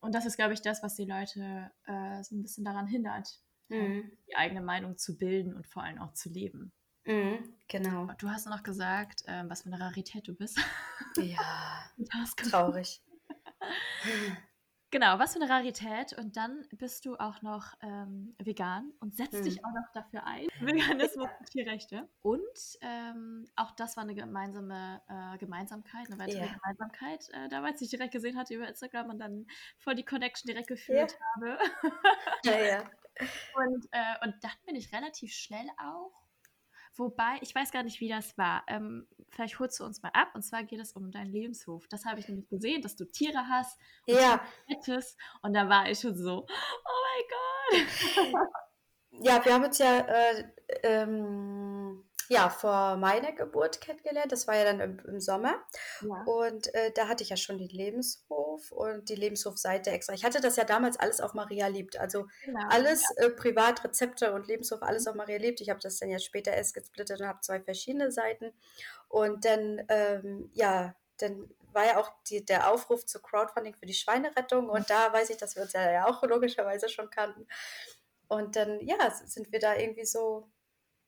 [0.00, 3.28] Und das ist, glaube ich, das, was die Leute äh, so ein bisschen daran hindert,
[3.68, 4.10] mhm.
[4.28, 6.72] die eigene Meinung zu bilden und vor allem auch zu leben.
[7.04, 8.08] Mhm, genau.
[8.18, 10.58] Du hast noch gesagt, ähm, was für eine Rarität du bist.
[11.16, 11.90] Ja,
[12.36, 13.02] traurig.
[14.92, 16.12] Genau, was für eine Rarität.
[16.18, 19.44] Und dann bist du auch noch ähm, vegan und setzt hm.
[19.44, 20.48] dich auch noch dafür ein.
[20.60, 22.08] Veganismus und Tierrechte.
[22.22, 26.54] Und ähm, auch das war eine gemeinsame äh, Gemeinsamkeit, eine weitere yeah.
[26.54, 27.28] Gemeinsamkeit.
[27.32, 29.46] Äh, damals ich direkt gesehen hatte über Instagram und dann
[29.78, 31.56] voll die Connection direkt geführt yeah.
[31.56, 31.58] habe.
[32.44, 32.90] ja, ja.
[33.54, 36.19] Und, äh, und dann bin ich relativ schnell auch
[36.96, 38.64] Wobei, ich weiß gar nicht, wie das war.
[38.66, 40.30] Ähm, vielleicht holst du uns mal ab.
[40.34, 41.86] Und zwar geht es um deinen Lebenshof.
[41.88, 44.42] Das habe ich nämlich gesehen, dass du Tiere hast und ja.
[44.66, 45.18] Hättest.
[45.42, 48.46] Und da war ich schon so, oh mein Gott.
[49.22, 50.44] Ja, wir haben uns ja äh,
[50.82, 51.69] ähm,
[52.30, 54.30] ja, vor meiner Geburt kennengelernt.
[54.30, 55.56] Das war ja dann im, im Sommer.
[56.00, 56.22] Ja.
[56.26, 60.14] Und äh, da hatte ich ja schon den Lebenshof und die Lebenshofseite extra.
[60.14, 61.98] Ich hatte das ja damals alles auf Maria liebt.
[61.98, 63.26] Also genau, alles ja.
[63.26, 65.60] äh, Privatrezepte und Lebenshof, alles auf Maria liebt.
[65.60, 68.52] Ich habe das dann ja später erst gesplittet und habe zwei verschiedene Seiten.
[69.08, 73.94] Und dann, ähm, ja, dann war ja auch die, der Aufruf zu Crowdfunding für die
[73.94, 74.68] Schweinerettung.
[74.68, 77.48] Und da weiß ich, dass wir uns ja auch logischerweise schon kannten.
[78.28, 80.48] Und dann, ja, sind wir da irgendwie so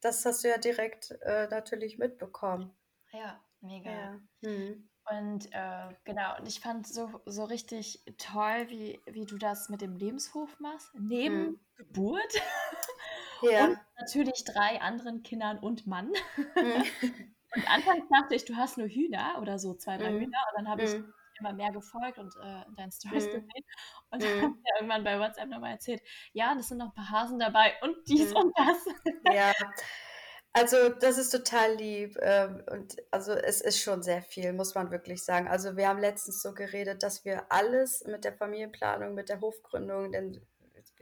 [0.02, 2.70] das hast du ja direkt äh, natürlich mitbekommen.
[3.12, 3.90] Ja, mega.
[3.90, 4.20] Ja.
[4.42, 4.88] Mhm.
[5.10, 9.80] Und äh, genau, und ich fand so, so richtig toll, wie, wie du das mit
[9.80, 10.90] dem Lebenshof machst.
[10.94, 11.60] Neben mhm.
[11.76, 12.34] Geburt
[13.42, 13.64] ja.
[13.64, 16.12] und natürlich drei anderen Kindern und Mann.
[16.36, 16.84] Mhm.
[17.54, 20.20] und anfangs dachte ich, du hast nur Hühner oder so, zwei, drei mhm.
[20.20, 20.38] Hühner.
[20.50, 21.12] Und dann habe ich mhm
[21.42, 23.30] immer mehr gefolgt und äh, deinen Stories mhm.
[23.30, 23.64] gesehen.
[24.10, 24.42] Und dann mhm.
[24.42, 26.02] haben wir irgendwann bei WhatsApp nochmal erzählt,
[26.32, 28.36] ja, das sind noch ein paar Hasen dabei und dies mhm.
[28.36, 29.34] und das.
[29.34, 29.52] Ja.
[30.54, 34.90] Also das ist total lieb ähm, und also es ist schon sehr viel, muss man
[34.90, 35.48] wirklich sagen.
[35.48, 40.12] Also wir haben letztens so geredet, dass wir alles mit der Familienplanung, mit der Hofgründung,
[40.12, 40.46] denn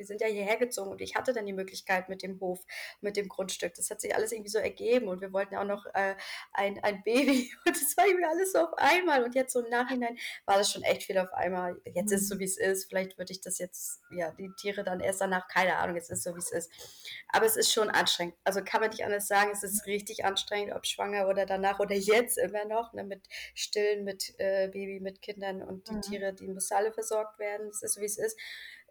[0.01, 2.65] wir sind ja hierher gezogen und ich hatte dann die Möglichkeit mit dem Hof,
[3.03, 3.75] mit dem Grundstück.
[3.75, 6.17] Das hat sich alles irgendwie so ergeben und wir wollten auch noch äh,
[6.55, 9.69] ein, ein Baby und das war irgendwie alles so auf einmal und jetzt so im
[9.69, 11.77] Nachhinein war das schon echt viel auf einmal.
[11.85, 12.41] Jetzt ist es so, mhm.
[12.41, 12.89] wie es ist.
[12.89, 16.19] Vielleicht würde ich das jetzt, ja, die Tiere dann erst danach, keine Ahnung, jetzt ist
[16.19, 16.73] es so, wie es ist.
[17.29, 18.37] Aber es ist schon anstrengend.
[18.45, 21.95] Also kann man nicht anders sagen, es ist richtig anstrengend, ob schwanger oder danach oder
[21.95, 26.01] jetzt immer noch, ne, mit Stillen, mit äh, Baby, mit Kindern und die mhm.
[26.01, 27.69] Tiere, die müssen alle versorgt werden.
[27.69, 28.39] Es ist so, wie es ist.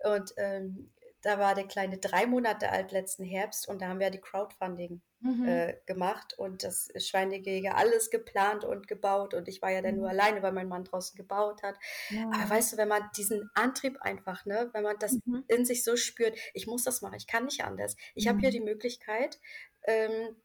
[0.04, 0.92] Und ähm,
[1.22, 5.02] da war der Kleine drei Monate alt letzten Herbst und da haben wir die Crowdfunding
[5.20, 5.48] mhm.
[5.48, 10.02] äh, gemacht und das Schweinegehege alles geplant und gebaut und ich war ja dann mhm.
[10.02, 11.76] nur alleine, weil mein Mann draußen gebaut hat.
[12.10, 12.30] Ja.
[12.34, 15.44] Aber weißt du, wenn man diesen Antrieb einfach, ne, wenn man das mhm.
[15.48, 17.98] in sich so spürt, ich muss das machen, ich kann nicht anders.
[18.16, 18.54] Ich habe hier mhm.
[18.54, 19.40] die Möglichkeit,
[19.84, 20.36] ähm,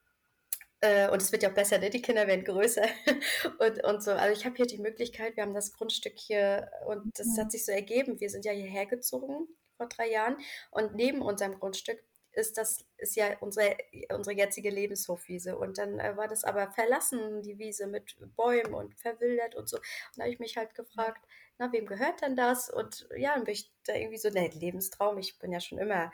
[0.81, 1.89] äh, und es wird ja auch besser, ne?
[1.89, 2.87] die Kinder werden größer
[3.59, 4.11] und, und so.
[4.11, 7.65] Also ich habe hier die Möglichkeit, wir haben das Grundstück hier und das hat sich
[7.65, 8.21] so ergeben.
[8.21, 10.37] Wir sind ja hierher gezogen vor drei Jahren.
[10.71, 12.03] Und neben unserem Grundstück
[12.37, 13.77] ist das ist ja unsere,
[14.13, 15.57] unsere jetzige Lebenshofwiese.
[15.57, 19.77] Und dann äh, war das aber verlassen, die Wiese mit Bäumen und verwildert und so.
[19.77, 19.85] Und
[20.17, 21.25] da habe ich mich halt gefragt,
[21.59, 22.69] na, wem gehört denn das?
[22.69, 25.19] Und ja, dann bin ich da irgendwie so, ne, Lebenstraum.
[25.19, 26.11] Ich bin ja schon immer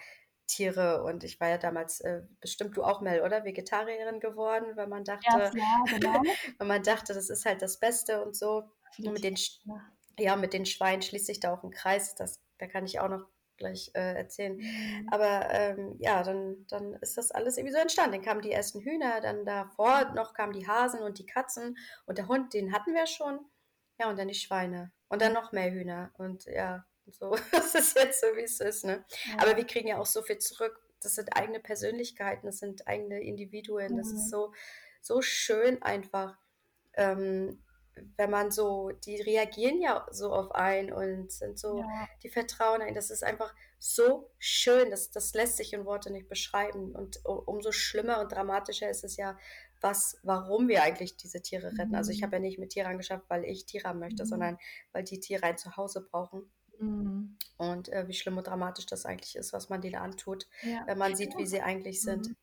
[0.47, 3.45] Tiere und ich war ja damals äh, bestimmt du auch Mel, oder?
[3.45, 5.51] Vegetarierin geworden, weil man dachte, ja,
[5.87, 6.23] genau.
[6.59, 8.65] weil man dachte, das ist halt das Beste und so.
[8.99, 9.37] Und mit den,
[10.19, 12.15] ja, mit den Schweinen schließt sich da auch ein Kreis.
[12.17, 13.27] Das, da kann ich auch noch
[13.61, 14.57] gleich äh, erzählen.
[14.57, 15.09] Mhm.
[15.13, 18.13] Aber ähm, ja, dann, dann ist das alles irgendwie so entstanden.
[18.13, 22.19] Dann kamen die ersten Hühner, dann davor noch kamen die Hasen und die Katzen und
[22.19, 23.39] der Hund, den hatten wir schon.
[24.01, 24.91] Ja, und dann die Schweine.
[25.09, 26.11] Und dann noch mehr Hühner.
[26.19, 28.85] Und ja, so, das ist jetzt so, wie es ist.
[28.85, 29.05] Ne?
[29.27, 29.43] Ja.
[29.43, 30.81] Aber wir kriegen ja auch so viel zurück.
[31.03, 33.93] Das sind eigene Persönlichkeiten, das sind eigene Individuen.
[33.93, 33.99] Mhm.
[33.99, 34.31] Das ist mhm.
[34.31, 34.53] so,
[35.01, 36.37] so schön einfach.
[36.95, 37.63] Ähm,
[38.17, 42.09] wenn man so, die reagieren ja so auf einen und sind so, ja.
[42.23, 42.95] die vertrauen ein.
[42.95, 44.91] Das ist einfach so schön.
[44.91, 46.95] Das, das lässt sich in Worte nicht beschreiben.
[46.95, 49.37] Und umso schlimmer und dramatischer ist es ja,
[49.81, 51.91] was, warum wir eigentlich diese Tiere retten.
[51.91, 51.95] Mhm.
[51.95, 52.25] Also ich mhm.
[52.25, 54.29] habe ja nicht mit Tieren angeschafft, weil ich Tiere haben möchte, mhm.
[54.29, 54.59] sondern
[54.93, 56.51] weil die Tiere ein Zuhause brauchen.
[56.79, 57.37] Mhm.
[57.57, 60.83] Und äh, wie schlimm und dramatisch das eigentlich ist, was man denen antut, ja.
[60.87, 62.35] wenn man sieht, wie sie eigentlich sind.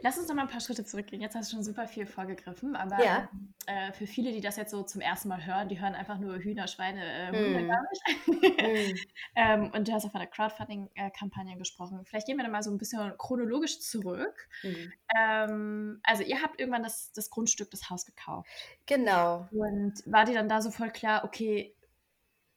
[0.00, 1.22] Lass uns noch mal ein paar Schritte zurückgehen.
[1.22, 3.28] Jetzt hast du schon super viel vorgegriffen, aber ja.
[3.66, 6.38] äh, für viele, die das jetzt so zum ersten Mal hören, die hören einfach nur
[6.38, 7.68] Hühner, Schweine, äh, Hunde mm.
[7.68, 8.96] gar nicht.
[8.96, 8.98] mm.
[9.36, 12.04] ähm, und du hast auch von der Crowdfunding-Kampagne gesprochen.
[12.04, 14.48] Vielleicht gehen wir da mal so ein bisschen chronologisch zurück.
[14.62, 14.92] Mm.
[15.18, 18.48] Ähm, also ihr habt irgendwann das, das Grundstück, das Haus gekauft.
[18.86, 19.48] Genau.
[19.52, 21.74] Und war dir dann da so voll klar, okay,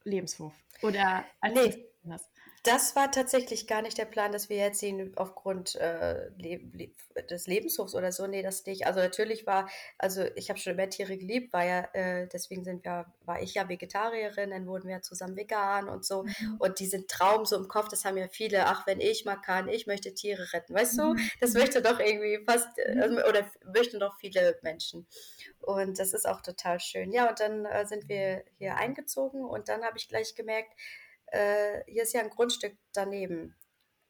[0.03, 0.53] Lebenshof?
[0.81, 1.86] Oder als nee.
[2.63, 2.95] Das?
[2.95, 6.91] War tatsächlich gar nicht der Plan, dass wir jetzt ihn aufgrund äh, le le
[7.29, 8.85] des Lebenshofs oder so, nee, das nicht.
[8.85, 12.85] Also natürlich war, also ich habe schon immer Tiere geliebt, war ja, äh, deswegen sind
[12.85, 16.23] wir, war ich ja Vegetarierin, dann wurden wir zusammen vegan und so.
[16.23, 16.57] Mhm.
[16.59, 19.67] Und diesen Traum so im Kopf, das haben ja viele, ach, wenn ich mal kann,
[19.67, 21.13] ich möchte Tiere retten, weißt du?
[21.13, 21.29] Mhm.
[21.39, 23.17] Das möchte doch irgendwie fast, äh, mhm.
[23.27, 25.07] oder möchten doch viele Menschen.
[25.59, 27.11] Und das ist auch total schön.
[27.11, 30.71] Ja, und dann äh, sind wir hier eingezogen und dann habe ich gleich gemerkt,
[31.27, 33.55] äh, hier ist ja ein Grundstück daneben.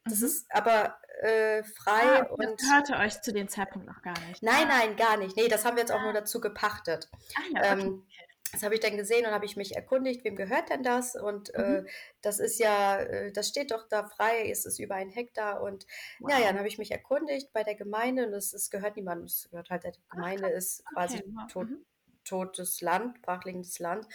[0.06, 0.26] Das mhm.
[0.26, 2.62] ist aber äh, frei ah, und.
[2.62, 4.42] Das gehörte euch zu dem Zeitpunkt noch gar nicht.
[4.42, 5.36] Nein, nein, gar nicht.
[5.36, 6.14] Nee, das haben wir jetzt auch nur ah.
[6.14, 7.10] dazu gepachtet.
[7.36, 7.82] Ah, ja, okay.
[7.82, 8.08] ähm,
[8.52, 11.16] das habe ich dann gesehen und habe ich mich erkundigt, wem gehört denn das?
[11.16, 11.86] Und äh, mhm.
[11.86, 11.90] äh,
[12.22, 15.62] das ist ja, äh, das steht doch da frei, es ist über ein Hektar.
[15.62, 15.86] Und
[16.20, 16.32] wow.
[16.32, 19.26] ja, ja, dann habe ich mich erkundigt bei der Gemeinde und es, es gehört niemandem,
[19.26, 21.52] es gehört halt der Gemeinde, Ach, ist quasi okay.
[21.52, 21.86] tot, mhm.
[22.28, 24.08] Totes Land, brachliegendes Land.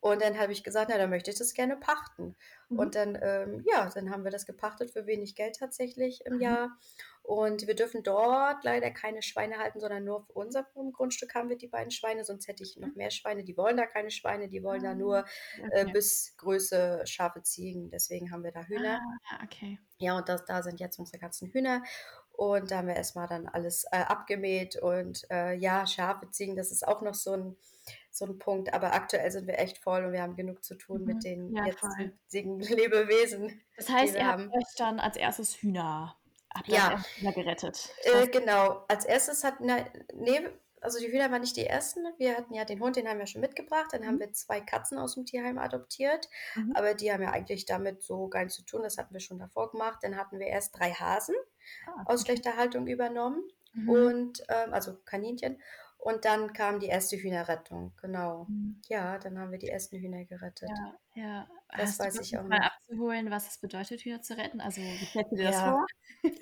[0.00, 2.36] Und dann habe ich gesagt, na, dann möchte ich das gerne pachten.
[2.68, 2.78] Mhm.
[2.78, 6.40] Und dann, ähm, ja, dann haben wir das gepachtet für wenig Geld tatsächlich im mhm.
[6.40, 6.78] Jahr.
[7.22, 11.56] Und wir dürfen dort leider keine Schweine halten, sondern nur auf unserem Grundstück haben wir
[11.56, 12.24] die beiden Schweine.
[12.24, 13.42] Sonst hätte ich noch mehr Schweine.
[13.42, 15.26] Die wollen da keine Schweine, die wollen da nur ah,
[15.56, 15.80] äh, okay.
[15.88, 17.90] äh, bis Größe scharfe Ziegen.
[17.90, 19.00] Deswegen haben wir da Hühner.
[19.28, 19.80] Ah, okay.
[19.98, 21.82] Ja, und das, da sind jetzt unsere ganzen Hühner.
[22.36, 24.76] Und da haben wir erstmal dann alles äh, abgemäht.
[24.76, 27.56] Und äh, ja, scharfe Ziegen, das ist auch noch so ein
[28.10, 28.72] so ein Punkt.
[28.72, 31.06] Aber aktuell sind wir echt voll und wir haben genug zu tun mhm.
[31.06, 33.60] mit den ja, jetzigen Lebewesen.
[33.76, 36.16] Das heißt, ihr habt euch dann als erstes Hühner,
[36.54, 37.02] habt ja.
[37.16, 37.90] Hühner gerettet.
[38.02, 38.84] Äh, genau.
[38.88, 40.40] Als erstes hat, na, nee,
[40.80, 42.00] also die Hühner waren nicht die ersten.
[42.18, 43.88] Wir hatten ja den Hund, den haben wir schon mitgebracht.
[43.92, 44.06] Dann mhm.
[44.06, 46.28] haben wir zwei Katzen aus dem Tierheim adoptiert.
[46.54, 46.72] Mhm.
[46.74, 48.82] Aber die haben ja eigentlich damit so gar nichts zu tun.
[48.82, 49.98] Das hatten wir schon davor gemacht.
[50.02, 51.34] Dann hatten wir erst drei Hasen
[51.86, 53.42] ah, aus schlechter Haltung übernommen.
[53.72, 53.88] Mhm.
[53.88, 55.60] Und ähm, also Kaninchen.
[55.98, 58.46] Und dann kam die erste Hühnerrettung, genau.
[58.48, 58.80] Mhm.
[58.88, 60.68] Ja, dann haben wir die ersten Hühner gerettet.
[60.68, 61.48] Ja, ja.
[61.70, 62.66] Das Hast weiß ich auch mal noch.
[62.66, 64.60] abzuholen, was es bedeutet, Hühner zu retten?
[64.60, 65.50] Also, wie stellst du dir ja.
[65.50, 65.86] das vor?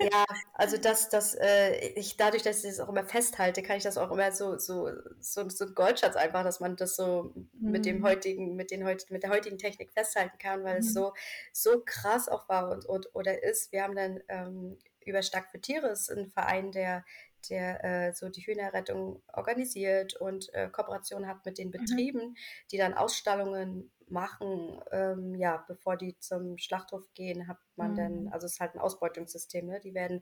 [0.01, 3.83] Ja, also das, das, äh, ich, dadurch, dass ich das auch immer festhalte, kann ich
[3.83, 7.71] das auch immer so, so, so, so ein Goldschatz einfach, dass man das so mhm.
[7.71, 8.03] mit dem mhm.
[8.03, 10.79] heutigen, mit den mit der heutigen Technik festhalten kann, weil mhm.
[10.79, 11.13] es so,
[11.51, 13.71] so krass auch war und, und oder ist.
[13.71, 17.05] Wir haben dann ähm, über Stark für Tiere ist ein Verein, der
[17.47, 21.71] der äh, so die Hühnerrettung organisiert und äh, Kooperation hat mit den mhm.
[21.71, 22.35] Betrieben, mhm.
[22.71, 27.95] die dann Ausstallungen machen, ähm, ja, bevor die zum Schlachthof gehen, hat man mhm.
[27.95, 29.79] dann, also es ist halt ein Ausbeutungssystem, ne?
[29.79, 30.21] die werden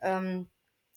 [0.00, 0.48] ähm,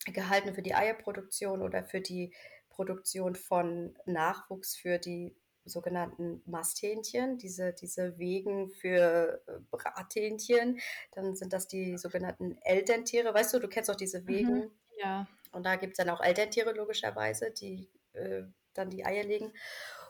[0.06, 2.34] gehalten für die Eierproduktion oder für die
[2.70, 10.80] Produktion von Nachwuchs für die sogenannten Masthähnchen, diese, diese Wegen für äh, Brathähnchen.
[11.12, 13.34] Dann sind das die sogenannten Elterntiere.
[13.34, 14.28] Weißt du, du kennst auch diese mhm.
[14.28, 14.56] Wegen.
[14.56, 15.28] Mhm, ja.
[15.54, 19.54] Und da gibt es dann auch Elterntiere logischerweise, die äh, dann die Eier legen.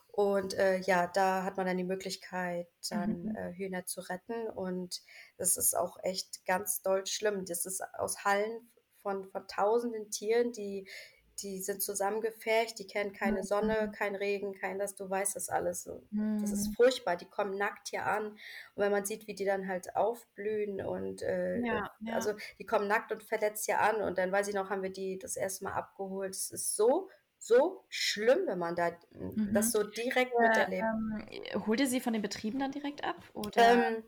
[0.07, 3.35] Und äh, ja, da hat man dann die Möglichkeit, dann mhm.
[3.35, 4.47] äh, Hühner zu retten.
[4.47, 5.01] Und
[5.37, 7.45] das ist auch echt ganz doll schlimm.
[7.45, 10.87] Das ist aus Hallen von, von tausenden Tieren, die
[11.41, 13.43] die sind zusammengefärcht, die kennen keine mhm.
[13.43, 15.83] Sonne, kein Regen, kein das, du weißt das alles.
[15.83, 16.03] So.
[16.11, 16.39] Mhm.
[16.41, 16.73] Das ist mhm.
[16.73, 18.27] furchtbar, die kommen nackt hier an.
[18.27, 18.37] Und
[18.75, 22.13] wenn man sieht, wie die dann halt aufblühen und äh, ja, ja.
[22.13, 24.91] also die kommen nackt und verletzt hier an und dann weiß ich noch, haben wir
[24.91, 26.35] die das erste Mal abgeholt.
[26.35, 29.49] Es ist so so schlimm, wenn man da mhm.
[29.53, 30.85] das so direkt ja, miterlebt.
[31.51, 33.17] Ähm, holt ihr sie von den Betrieben dann direkt ab?
[33.33, 33.87] Oder?
[33.87, 34.03] Ähm,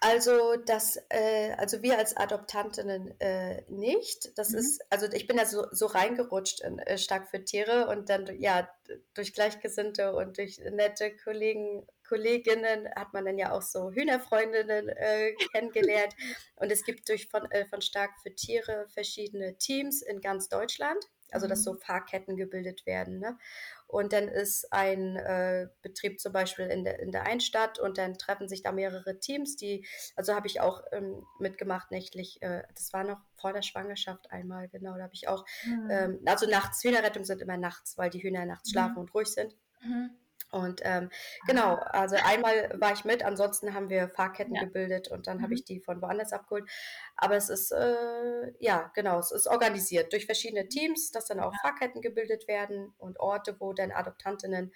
[0.00, 4.36] also das, äh, also wir als Adoptantinnen äh, nicht.
[4.38, 4.58] Das mhm.
[4.58, 8.26] ist, also ich bin da so, so reingerutscht in äh, Stark für Tiere und dann
[8.40, 8.68] ja
[9.12, 15.32] durch Gleichgesinnte und durch nette Kollegen, Kolleginnen hat man dann ja auch so Hühnerfreundinnen äh,
[15.52, 16.14] kennengelernt.
[16.56, 21.04] Und es gibt durch von, äh, von Stark für Tiere verschiedene Teams in ganz Deutschland.
[21.32, 21.78] Also dass so mhm.
[21.78, 23.18] Fahrketten gebildet werden.
[23.18, 23.38] Ne?
[23.86, 28.18] Und dann ist ein äh, Betrieb zum Beispiel in der, in der Einstadt und dann
[28.18, 32.92] treffen sich da mehrere Teams, die, also habe ich auch ähm, mitgemacht nächtlich, äh, das
[32.92, 35.88] war noch vor der Schwangerschaft einmal, genau, da habe ich auch, mhm.
[35.90, 38.72] ähm, also nachts, Hühnerrettung sind immer nachts, weil die Hühner nachts mhm.
[38.72, 39.56] schlafen und ruhig sind.
[39.82, 40.10] Mhm.
[40.50, 41.10] Und ähm,
[41.46, 44.64] genau, also einmal war ich mit, ansonsten haben wir Fahrketten ja.
[44.64, 45.42] gebildet und dann mhm.
[45.42, 46.68] habe ich die von woanders abgeholt.
[47.16, 51.52] Aber es ist, äh, ja, genau, es ist organisiert durch verschiedene Teams, dass dann auch
[51.52, 51.58] ja.
[51.62, 54.72] Fahrketten gebildet werden und Orte, wo dann Adoptantinnen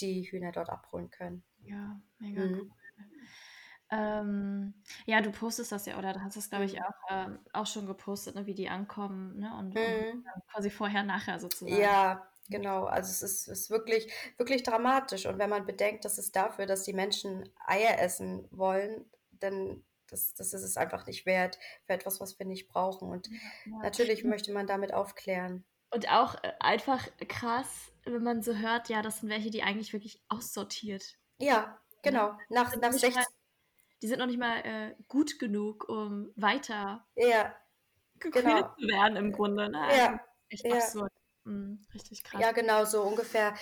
[0.00, 1.42] die Hühner dort abholen können.
[1.62, 2.54] Ja, mega mhm.
[2.54, 2.70] cool.
[3.88, 6.82] Ähm, ja, du postest das ja, oder du hast es, glaube ich, mhm.
[6.82, 9.54] auch, ähm, auch schon gepostet, ne, wie die ankommen, ne?
[9.56, 10.24] Und, mhm.
[10.34, 11.80] und quasi vorher, nachher sozusagen.
[11.80, 15.26] Ja, Genau, also es ist, ist wirklich, wirklich dramatisch.
[15.26, 20.34] Und wenn man bedenkt, dass es dafür, dass die Menschen Eier essen wollen, dann das,
[20.34, 23.08] das ist es einfach nicht wert für etwas, was wir nicht brauchen.
[23.08, 23.78] Und ja.
[23.82, 25.64] natürlich möchte man damit aufklären.
[25.90, 29.92] Und auch äh, einfach krass, wenn man so hört, ja, das sind welche, die eigentlich
[29.92, 31.18] wirklich aussortiert.
[31.38, 32.36] Ja, genau.
[32.48, 33.14] Nach, nach 16.
[33.14, 33.24] Mal,
[34.02, 37.54] die sind noch nicht mal äh, gut genug, um weiter ja,
[38.18, 38.74] genau.
[38.74, 39.70] zu werden im Grunde.
[39.70, 39.78] Ne?
[39.96, 40.06] Ja.
[40.08, 40.74] Also echt ja.
[40.74, 41.12] absurd.
[41.46, 42.40] Mhm, richtig krass.
[42.40, 43.54] Ja, genau, so ungefähr,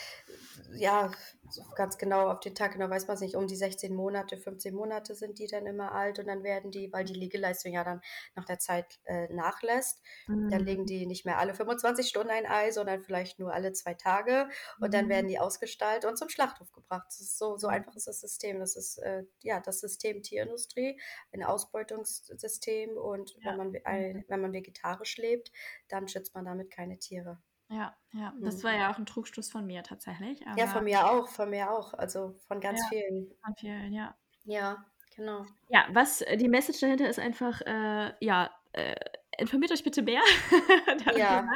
[0.75, 1.13] ja,
[1.51, 4.39] so ganz genau auf den Tag genau weiß man es nicht, um die 16 Monate,
[4.39, 7.85] 15 Monate sind die dann immer alt und dann werden die, weil die Liegeleistung ja
[7.85, 8.01] dann
[8.35, 10.49] nach der Zeit äh, nachlässt, mhm.
[10.49, 13.93] dann legen die nicht mehr alle 25 Stunden ein Ei, sondern vielleicht nur alle zwei
[13.93, 14.49] Tage
[14.81, 14.93] und mhm.
[14.93, 17.05] dann werden die ausgestaltet und zum Schlachthof gebracht.
[17.09, 18.61] Das ist so, so einfach ist das System.
[18.61, 20.99] Das ist äh, ja das System Tierindustrie,
[21.35, 23.51] ein Ausbeutungssystem und ja.
[23.51, 25.53] wenn, man, ein, wenn man vegetarisch lebt,
[25.89, 27.43] dann schützt man damit keine Tiere.
[27.71, 30.45] Ja, ja, das war ja auch ein Trugschluss von mir tatsächlich.
[30.57, 33.31] ja, von mir auch, von mir auch, also von ganz ja, vielen.
[33.45, 34.15] Von vielen, ja.
[34.45, 34.85] Ja,
[35.17, 35.47] genau.
[35.69, 38.95] Ja, was äh, die Message dahinter ist einfach, äh, ja, äh,
[39.39, 40.23] informiert euch bitte mehr.
[41.17, 41.47] ja.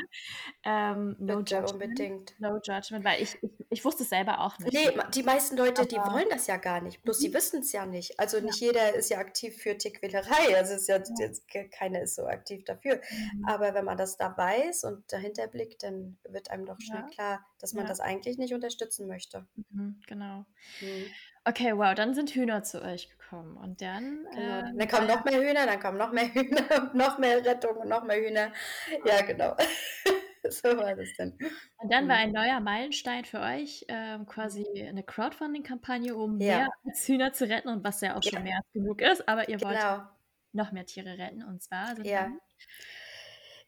[0.64, 2.40] Ähm, no bitte, judgment, unbedingt.
[2.40, 4.72] No judgment, weil ich, ich, ich, wusste es selber auch nicht.
[4.72, 7.02] Nee, die meisten Leute, Aber, die wollen das ja gar nicht.
[7.02, 7.34] Bloß sie mhm.
[7.34, 8.18] wissen es ja nicht.
[8.18, 8.68] Also nicht ja.
[8.68, 10.56] jeder ist ja aktiv für Tierquälerei.
[10.56, 11.64] Also ist ja, ja.
[11.64, 12.96] keiner ist so aktiv dafür.
[12.96, 13.44] Mhm.
[13.46, 17.44] Aber wenn man das da weiß und dahinter blickt, dann wird einem doch schnell klar,
[17.60, 19.46] dass man das eigentlich nicht unterstützen möchte.
[19.70, 20.44] Mhm, genau.
[20.80, 21.06] Mhm.
[21.44, 24.26] Okay, wow, dann sind Hühner zu euch gekommen und dann.
[24.32, 24.58] Genau.
[24.58, 27.88] Äh, dann kommen noch mehr Hühner, dann kommen noch mehr Hühner, noch mehr Rettung und
[27.88, 28.52] noch mehr Hühner.
[29.04, 29.56] Ja, genau.
[30.50, 31.38] so war das dann.
[31.78, 36.58] Und dann war ein neuer Meilenstein für euch ähm, quasi eine Crowdfunding-Kampagne, um ja.
[36.58, 38.32] mehr als Hühner zu retten und was ja auch ja.
[38.32, 40.02] schon mehr als genug ist, aber ihr wollt genau.
[40.52, 41.98] noch mehr Tiere retten und zwar.
[42.04, 42.30] Ja.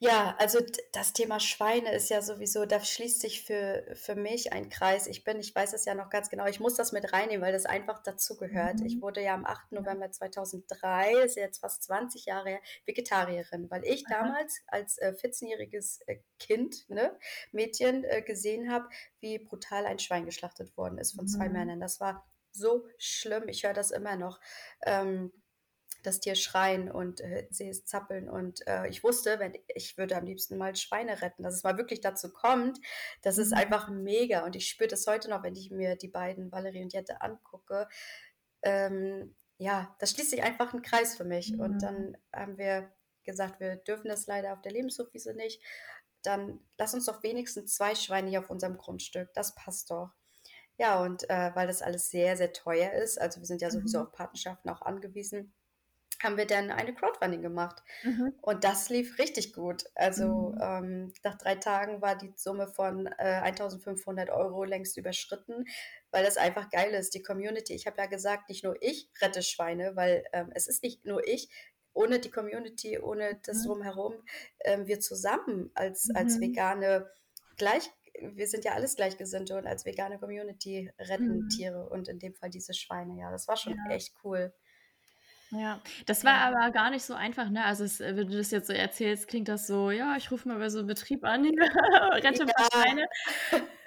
[0.03, 0.61] Ja, also
[0.93, 5.07] das Thema Schweine ist ja sowieso, da schließt sich für, für mich ein Kreis.
[5.07, 7.53] Ich bin, ich weiß es ja noch ganz genau, ich muss das mit reinnehmen, weil
[7.53, 8.81] das einfach dazu gehört.
[8.81, 8.87] Mhm.
[8.87, 9.73] Ich wurde ja am 8.
[9.73, 14.23] November 2003, ist jetzt fast 20 Jahre her, Vegetarierin, weil ich Aha.
[14.23, 17.15] damals als äh, 14-jähriges äh, Kind, ne,
[17.53, 21.29] Mädchen, äh, gesehen habe, wie brutal ein Schwein geschlachtet worden ist von mhm.
[21.29, 21.79] zwei Männern.
[21.79, 24.41] Das war so schlimm, ich höre das immer noch.
[24.87, 25.31] Ähm,
[26.03, 28.29] das Tier schreien und äh, sehe es zappeln.
[28.29, 31.77] Und äh, ich wusste, wenn ich würde am liebsten mal Schweine retten, dass es mal
[31.79, 32.79] wirklich dazu kommt.
[33.23, 33.43] Das mhm.
[33.43, 34.45] ist einfach mega.
[34.45, 37.89] Und ich spüre das heute noch, wenn ich mir die beiden Valerie und Jette angucke.
[38.63, 41.53] Ähm, ja, das schließt sich einfach ein Kreis für mich.
[41.53, 41.61] Mhm.
[41.61, 42.93] Und dann haben wir
[43.25, 45.63] gesagt, wir dürfen das leider auf der Lebenshofwiese nicht.
[46.23, 49.33] Dann lass uns doch wenigstens zwei Schweine hier auf unserem Grundstück.
[49.35, 50.11] Das passt doch.
[50.81, 53.99] Ja, und äh, weil das alles sehr, sehr teuer ist, also wir sind ja sowieso
[53.99, 54.07] mhm.
[54.07, 55.53] auf Patenschaften auch angewiesen,
[56.23, 57.83] haben wir dann eine Crowdfunding gemacht.
[58.03, 58.35] Mhm.
[58.43, 59.85] Und das lief richtig gut.
[59.95, 60.61] Also mhm.
[60.61, 65.65] ähm, nach drei Tagen war die Summe von äh, 1500 Euro längst überschritten,
[66.11, 67.15] weil das einfach geil ist.
[67.15, 70.83] Die Community, ich habe ja gesagt, nicht nur ich rette Schweine, weil ähm, es ist
[70.83, 71.49] nicht nur ich,
[71.93, 73.69] ohne die Community, ohne das mhm.
[73.69, 74.15] drumherum,
[74.65, 76.43] ähm, wir zusammen als, als mhm.
[76.43, 77.11] vegane
[77.57, 77.91] gleich
[78.23, 81.49] wir sind ja alles Gleichgesinnte und als vegane Community retten mhm.
[81.49, 83.19] Tiere und in dem Fall diese Schweine.
[83.19, 83.95] Ja, das war schon ja.
[83.95, 84.53] echt cool.
[85.53, 86.43] Ja, das war Ja.
[86.43, 87.65] aber gar nicht so einfach, ne?
[87.65, 90.47] Also, es äh, wenn du das jetzt so erzählst, klingt das so: „Ja, ich rufe
[90.47, 91.45] mal bei so einem Betrieb an,
[92.23, 92.71] rette ein paar Ja.
[92.73, 93.07] Schweine.“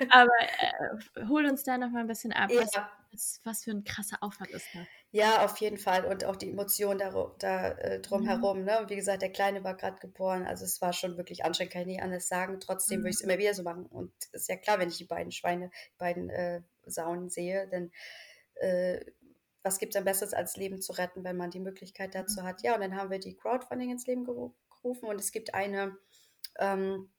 [0.10, 2.54] Aber, äh, hol uns da noch mal 'n bisschen ab.
[2.58, 3.04] Was Ja.
[3.12, 4.88] was was für ein krasser Aufwand ist das?
[5.15, 8.47] Ja, auf jeden Fall und auch die Emotionen daru da, äh, Mhm.
[8.47, 8.80] drumherum, ne?
[8.80, 11.82] Und wie gesagt, der Kleine war gerade geboren, also, es war schon wirklich anstrengend, kann
[11.84, 12.60] ich nicht anders sagen.
[12.60, 13.23] Trotzdem würde ich es mhm.
[13.23, 16.30] immer wieder so machen und ist ja klar, wenn ich die beiden Schweine die beiden,
[16.32, 17.91] äh, Sauen sehe, dann,
[18.56, 19.06] äh
[19.63, 22.45] was gibt es am besten als Leben zu retten, wenn man die Möglichkeit dazu mhm.
[22.45, 22.62] hat.
[22.62, 25.97] Ja, und dann haben wir die Crowdfunding ins Leben gerufen und es gibt eine
[26.60, 27.10] ähm,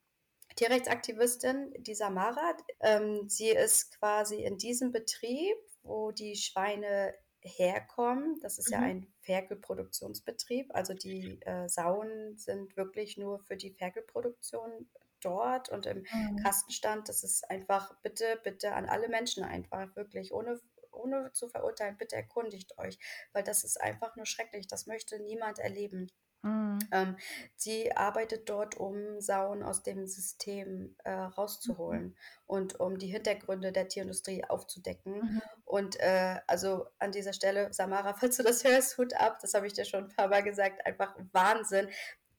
[0.57, 2.57] Tierrechtsaktivistin, die Samara.
[2.81, 8.39] Ähm, sie ist quasi in diesem Betrieb, wo die Schweine herkommen.
[8.41, 8.73] Das ist mhm.
[8.73, 10.75] ja ein Ferkelproduktionsbetrieb.
[10.75, 14.89] Also die äh, Sauen sind wirklich nur für die Ferkelproduktion
[15.21, 16.37] dort und im mhm.
[16.43, 17.09] Kastenstand.
[17.09, 20.61] Das ist einfach, bitte, bitte an alle Menschen einfach, wirklich, ohne,
[20.95, 22.99] ohne zu verurteilen, bitte erkundigt euch,
[23.33, 24.67] weil das ist einfach nur schrecklich.
[24.67, 26.11] Das möchte niemand erleben.
[26.45, 26.79] Mhm.
[26.93, 27.17] Ähm,
[27.57, 32.17] sie arbeitet dort, um Sauen aus dem System äh, rauszuholen mhm.
[32.47, 35.15] und um die Hintergründe der Tierindustrie aufzudecken.
[35.15, 35.43] Mhm.
[35.65, 39.67] Und äh, also an dieser Stelle, Samara, falls du das hörst, Hut ab, das habe
[39.67, 41.89] ich dir schon ein paar Mal gesagt, einfach Wahnsinn,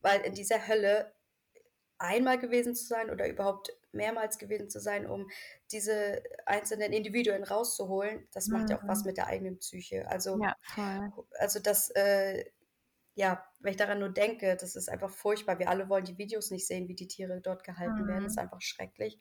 [0.02, 1.12] weil in dieser Hölle
[1.98, 5.27] einmal gewesen zu sein oder überhaupt mehrmals gewesen zu sein, um
[5.71, 9.08] diese einzelnen Individuen rauszuholen, das macht ja auch was mhm.
[9.08, 10.08] mit der eigenen Psyche.
[10.10, 10.55] Also, ja,
[11.39, 12.45] also das äh,
[13.15, 15.58] ja, wenn ich daran nur denke, das ist einfach furchtbar.
[15.58, 18.08] Wir alle wollen die Videos nicht sehen, wie die Tiere dort gehalten mhm.
[18.08, 18.23] werden.
[18.23, 19.19] Das ist einfach schrecklich.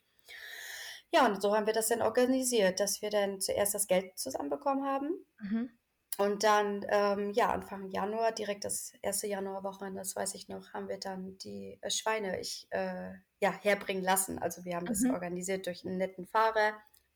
[1.12, 4.84] Ja, und so haben wir das dann organisiert, dass wir dann zuerst das Geld zusammenbekommen
[4.84, 5.24] haben.
[5.38, 5.70] Mhm.
[6.16, 10.88] Und dann, ähm, ja, Anfang Januar, direkt das erste Januarwochenende, das weiß ich noch, haben
[10.88, 14.38] wir dann die äh, Schweine ich, äh, ja, herbringen lassen.
[14.38, 14.88] Also wir haben mhm.
[14.88, 16.74] das organisiert durch einen netten Fahrer,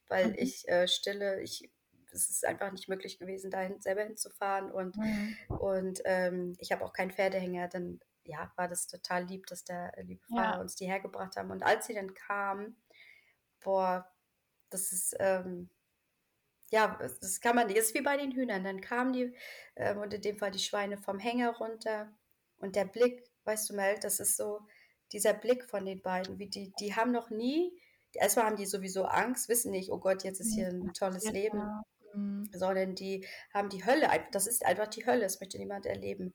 [0.09, 0.35] weil mhm.
[0.37, 1.71] ich äh, stille, ich
[2.13, 4.71] es ist einfach nicht möglich gewesen, dahin selber hinzufahren.
[4.71, 5.37] Und, mhm.
[5.59, 7.69] und ähm, ich habe auch keinen Pferdehänger.
[7.69, 10.61] Dann ja, war das total lieb, dass der liebe Fahrer ja.
[10.61, 11.51] uns die hergebracht haben.
[11.51, 12.77] Und als sie dann kamen,
[13.61, 14.11] boah,
[14.71, 15.71] das ist, ähm,
[16.71, 17.79] ja, das kann man nicht.
[17.79, 18.65] Das ist wie bei den Hühnern.
[18.65, 19.35] Dann kamen die,
[19.75, 22.13] äh, und in dem Fall die Schweine vom Hänger runter.
[22.59, 24.61] Und der Blick, weißt du, Mel, das ist so,
[25.13, 27.73] dieser Blick von den beiden, wie die, die haben noch nie,
[28.13, 31.31] erstmal haben die sowieso Angst, wissen nicht, oh Gott, jetzt ist hier ein tolles ja.
[31.31, 31.63] Leben.
[32.15, 32.51] Mhm.
[32.53, 36.35] Sondern die haben die Hölle, das ist einfach die Hölle, das möchte niemand erleben.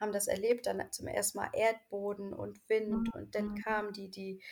[0.00, 3.12] Haben das erlebt, dann zum ersten Mal Erdboden und Wind mhm.
[3.14, 4.42] und dann kamen die, die,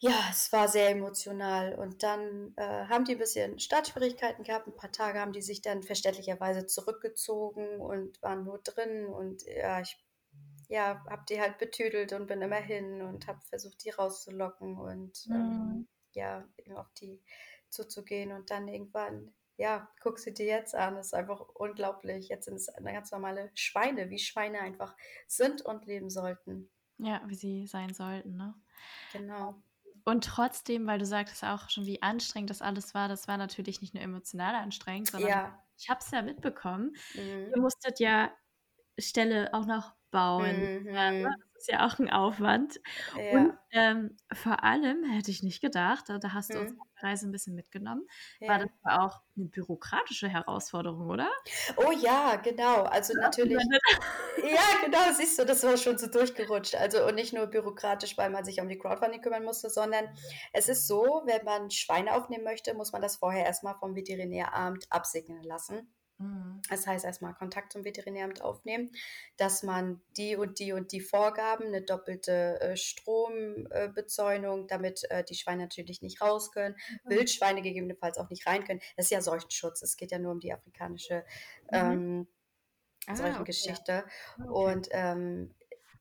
[0.00, 1.74] ja, es war sehr emotional.
[1.74, 4.66] Und dann äh, haben die ein bisschen Startschwierigkeiten gehabt.
[4.66, 9.06] Ein paar Tage haben die sich dann verständlicherweise zurückgezogen und waren nur drin.
[9.06, 9.96] Und ja, ich
[10.68, 15.26] ja, habe die halt betüdelt und bin immer hin und habe versucht, die rauszulocken und
[15.30, 15.70] ähm, mhm.
[15.70, 17.22] ähm, ja, eben auf die
[17.70, 22.28] zuzugehen und dann irgendwann, ja, guck sie dir jetzt an, das ist einfach unglaublich.
[22.28, 24.94] Jetzt sind es eine ganz normale Schweine, wie Schweine einfach
[25.26, 26.70] sind und leben sollten.
[26.98, 28.54] Ja, wie sie sein sollten, ne?
[29.12, 29.54] Genau.
[30.08, 33.82] Und trotzdem, weil du sagtest auch schon, wie anstrengend das alles war, das war natürlich
[33.82, 35.64] nicht nur emotional anstrengend, sondern ja.
[35.76, 36.96] ich habe es ja mitbekommen.
[37.14, 37.52] Mhm.
[37.54, 38.30] Ihr musstet ja
[38.98, 40.82] Stelle auch noch bauen.
[40.82, 40.88] Mhm.
[40.88, 42.80] Ja, das ist ja auch ein Aufwand.
[43.16, 43.32] Ja.
[43.32, 46.76] Und ähm, vor allem hätte ich nicht gedacht, da, da hast du uns mhm.
[46.76, 48.06] die Reise ein bisschen mitgenommen,
[48.40, 48.48] ja.
[48.48, 51.30] war das auch eine bürokratische Herausforderung, oder?
[51.76, 52.84] Oh ja, genau.
[52.84, 53.58] Also ja, natürlich.
[54.38, 56.76] ja, genau, siehst du, das war schon so durchgerutscht.
[56.76, 60.08] Also und nicht nur bürokratisch, weil man sich um die Crowdfunding kümmern musste, sondern
[60.52, 64.86] es ist so, wenn man Schweine aufnehmen möchte, muss man das vorher erstmal vom Veterinäramt
[64.90, 65.92] absegnen lassen.
[66.18, 66.60] Mhm.
[66.68, 68.90] Das heißt, erstmal Kontakt zum Veterinäramt aufnehmen,
[69.36, 75.36] dass man die und die und die Vorgaben, eine doppelte äh, Strombezäunung, damit äh, die
[75.36, 77.10] Schweine natürlich nicht raus können, mhm.
[77.10, 78.80] Wildschweine gegebenenfalls auch nicht rein können.
[78.96, 81.24] Das ist ja Seuchenschutz, es geht ja nur um die afrikanische
[81.70, 81.72] mhm.
[81.72, 82.28] ähm,
[83.06, 84.04] ah, Seuchengeschichte.
[84.36, 84.48] Okay.
[84.48, 84.74] Okay.
[84.74, 85.54] Und ähm,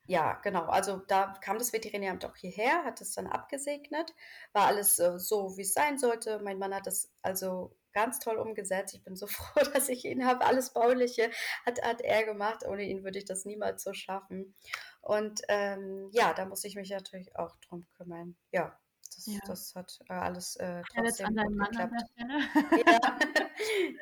[0.08, 0.64] ja, genau.
[0.64, 4.14] Also da kam das Veterinäramt auch hierher, hat es dann abgesegnet,
[4.54, 6.40] war alles äh, so, wie es sein sollte.
[6.40, 8.94] Mein Mann hat das also ganz toll umgesetzt.
[8.94, 10.46] Ich bin so froh, dass ich ihn habe.
[10.46, 11.32] Alles Bauliche
[11.66, 12.64] hat, hat er gemacht.
[12.68, 14.56] Ohne ihn würde ich das niemals so schaffen.
[15.02, 18.36] Und ähm, ja, da muss ich mich natürlich auch drum kümmern.
[18.52, 18.80] Ja,
[19.16, 19.40] das, ja.
[19.48, 21.94] das hat äh, alles äh, trotzdem gut geklappt.
[22.18, 23.18] Ja.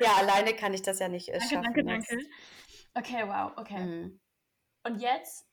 [0.00, 0.14] ja.
[0.16, 1.74] alleine kann ich das ja nicht äh, danke, schaffen.
[1.74, 2.26] Danke, danke.
[2.94, 3.80] Okay, wow, okay.
[3.80, 4.20] Mhm.
[4.84, 5.46] Und jetzt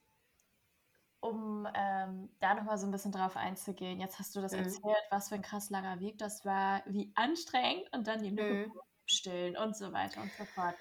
[1.24, 4.00] um ähm, da nochmal so ein bisschen drauf einzugehen.
[4.02, 4.60] Jetzt hast du das mhm.
[4.60, 8.74] erzählt, was für ein krass langer Weg das war, wie anstrengend und dann die mhm.
[9.06, 10.76] stillen und so weiter und so fort.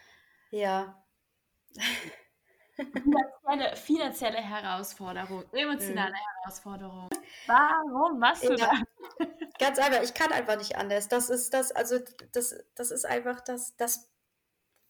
[0.50, 1.00] Ja.
[2.74, 6.42] finanzielle, finanzielle Herausforderung, emotionale mhm.
[6.42, 7.08] Herausforderung.
[7.46, 8.72] Warum machst du ja.
[9.18, 9.28] das?
[9.58, 11.06] Ganz einfach, ich kann einfach nicht anders.
[11.06, 12.00] Das ist das, also
[12.32, 14.10] das, das ist einfach das, das,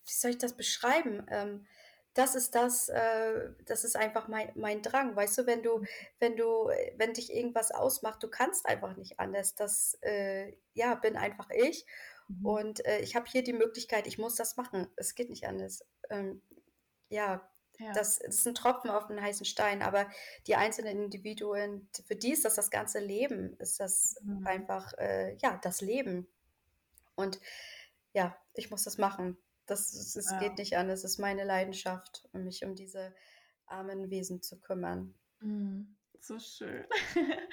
[0.07, 1.27] wie soll ich das beschreiben?
[1.29, 1.67] Ähm,
[2.15, 5.17] das ist das, äh, das ist einfach mein, mein Drang.
[5.17, 5.83] Weißt du, wenn du,
[6.19, 9.55] wenn du, wenn dich irgendwas ausmacht, du kannst einfach nicht anders.
[9.55, 11.87] Das, äh, ja, bin einfach ich.
[12.29, 12.47] Mhm.
[12.47, 14.89] Und äh, ich habe hier die Möglichkeit, ich muss das machen.
[14.97, 15.85] Es geht nicht anders.
[16.11, 16.43] Ähm,
[17.09, 17.93] ja, ja.
[17.93, 20.07] Das, das, ist ein Tropfen auf einen heißen Stein, aber
[20.47, 24.47] die einzelnen Individuen, für die ist das das ganze Leben, ist das mhm.
[24.47, 26.29] einfach, äh, ja, das Leben.
[27.15, 27.41] Und
[28.13, 29.39] ja, ich muss das machen.
[29.73, 30.39] Das, es ja.
[30.39, 30.91] geht nicht an.
[30.91, 33.15] Es ist meine Leidenschaft, mich um diese
[33.67, 35.15] armen Wesen zu kümmern.
[35.41, 35.97] Mhm.
[36.21, 36.87] So schön.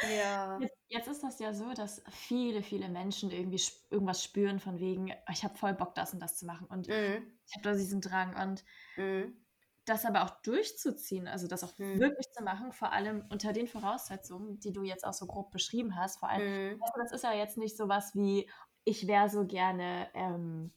[0.02, 0.60] Ja.
[0.62, 4.80] Jetzt, jetzt ist das ja so, dass viele, viele Menschen irgendwie sp- irgendwas spüren von
[4.80, 7.40] wegen, "Oh, ich habe voll Bock, das und das zu machen und Mhm.
[7.48, 8.64] ich habe da diesen Drang und
[8.98, 9.40] Mhm.
[9.86, 12.00] das aber auch durchzuziehen, also das auch Mhm.
[12.00, 15.96] wirklich zu machen, vor allem unter den Voraussetzungen, die du jetzt auch so grob beschrieben
[15.96, 18.50] hast, vor allem, du, das ist ja jetzt nicht sowas wie,
[18.84, 20.74] ich wäre so gerne ähm,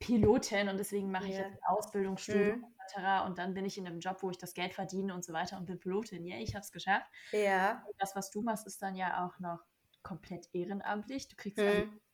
[0.00, 1.42] Pilotin und deswegen mache ich Ja.
[1.42, 2.74] jetzt eine Ausbildung, Studium Mhm.
[2.86, 3.26] etc.
[3.26, 5.56] und dann bin ich in einem Job, wo ich das Geld verdiene und so weiter
[5.58, 6.24] und bin Pilotin.
[6.26, 7.06] Ja, ich habe es geschafft.
[7.32, 7.84] Ja.
[7.98, 9.62] Das, was du machst, ist dann ja auch noch
[10.02, 11.28] komplett ehrenamtlich.
[11.28, 11.58] Du kriegst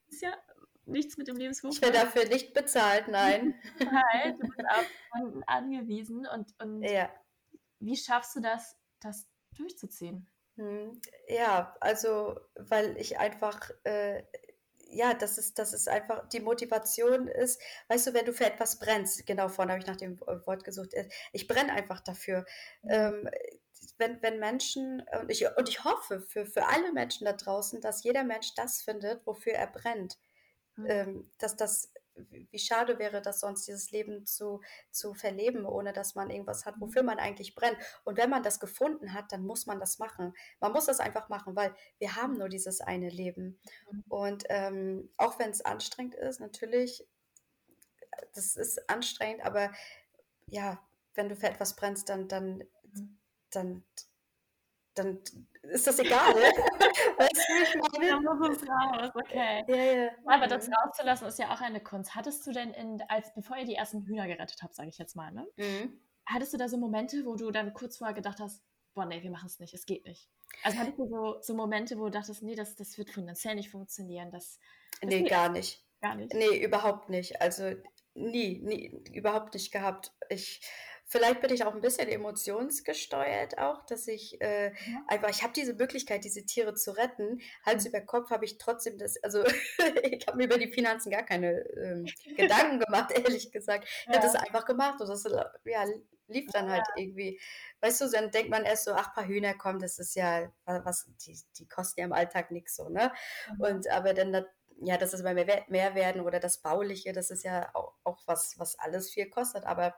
[0.09, 0.37] ist ja
[0.85, 1.75] nichts mit dem Lebenswurf.
[1.75, 3.55] Ich werde dafür nicht bezahlt, nein.
[4.13, 7.09] Halt, du bist auf Kunden angewiesen und, und Ja.
[7.81, 10.27] wie schaffst du das, das durchzuziehen?
[10.57, 14.25] Hm, Ja, also, weil ich einfach, äh,
[14.89, 18.79] ja, das ist, das ist einfach, die Motivation ist, weißt du, wenn du für etwas
[18.79, 22.45] brennst, genau vorhin habe ich nach dem äh, Wort gesucht, äh, ich brenne einfach dafür.
[22.89, 23.29] Ähm,
[23.99, 28.05] wenn, wenn Menschen, und ich, und ich hoffe für, für alle Menschen da draußen, dass
[28.05, 30.19] jeder Mensch das findet, wofür er brennt.
[30.77, 30.87] Mhm.
[30.87, 34.61] Ähm, dass das, wie schade wäre das sonst, dieses Leben zu,
[34.91, 37.77] zu verleben, ohne dass man irgendwas hat, wofür man eigentlich brennt.
[38.05, 40.33] Und wenn man das gefunden hat, dann muss man das machen.
[40.61, 43.59] Man muss das einfach machen, weil wir haben nur dieses eine Leben.
[43.91, 44.05] Mhm.
[44.09, 47.07] Und ähm, auch wenn es anstrengend ist, natürlich,
[48.35, 49.73] das ist anstrengend, aber
[50.47, 50.81] ja,
[51.15, 52.63] wenn du für etwas brennst, dann, dann,
[52.97, 53.19] Mhm.
[53.51, 53.85] dann,
[54.97, 55.21] dann
[55.63, 56.35] ist das egal.
[57.19, 58.11] weißt du, ich meine?
[58.25, 59.65] Da muss es raus, okay.
[59.69, 60.11] Ja, ja.
[60.27, 60.75] Aber das Mhm.
[60.75, 62.15] rauszulassen ist ja auch eine Kunst.
[62.15, 65.17] Hattest du denn in, als bevor ihr die ersten Hühner gerettet habt, sage ich jetzt
[65.17, 65.47] mal, ne?
[65.57, 66.01] Mhm.
[66.27, 68.63] Hattest du da so Momente, wo du dann kurz vorher gedacht hast,
[68.95, 70.29] boah, nee, wir machen es nicht, es geht nicht.
[70.63, 73.71] Also hattest du so, so Momente, wo du dachtest, nee, das, das wird finanziell nicht
[73.71, 74.59] funktionieren, das,
[75.01, 75.85] das Nee, gar nicht.
[76.01, 76.33] gar nicht.
[76.35, 77.41] Nee, überhaupt nicht.
[77.41, 77.73] Also
[78.15, 80.13] nie, nie, überhaupt nicht gehabt.
[80.31, 80.63] Ich,
[81.07, 85.05] vielleicht bin ich auch ein bisschen emotionsgesteuert auch, dass ich äh, Ja.
[85.07, 87.41] einfach, ich habe diese Möglichkeit, diese Tiere zu retten.
[87.65, 87.89] Hals Mhm.
[87.89, 89.45] über Kopf habe ich trotzdem das, also
[90.03, 93.89] ich habe mir über die Finanzen gar keine ähm, Gedanken gemacht, ehrlich gesagt.
[94.09, 94.41] Ich habe das Ja.
[94.41, 95.25] einfach gemacht und das
[95.65, 95.85] ja,
[96.29, 97.41] lief dann halt irgendwie.
[97.81, 101.09] Weißt du, dann denkt man erst so, ach, paar Hühner kommen, das ist ja, was,
[101.25, 103.13] die, die kosten ja im Alltag nichts so, ne?
[103.47, 103.61] Mhm.
[103.61, 104.47] Und aber dann, da-
[104.79, 108.23] ja, das ist mal mehr, mehr werden oder das Bauliche, das ist ja auch, auch
[108.27, 109.65] was, was alles viel kostet.
[109.65, 109.95] Aber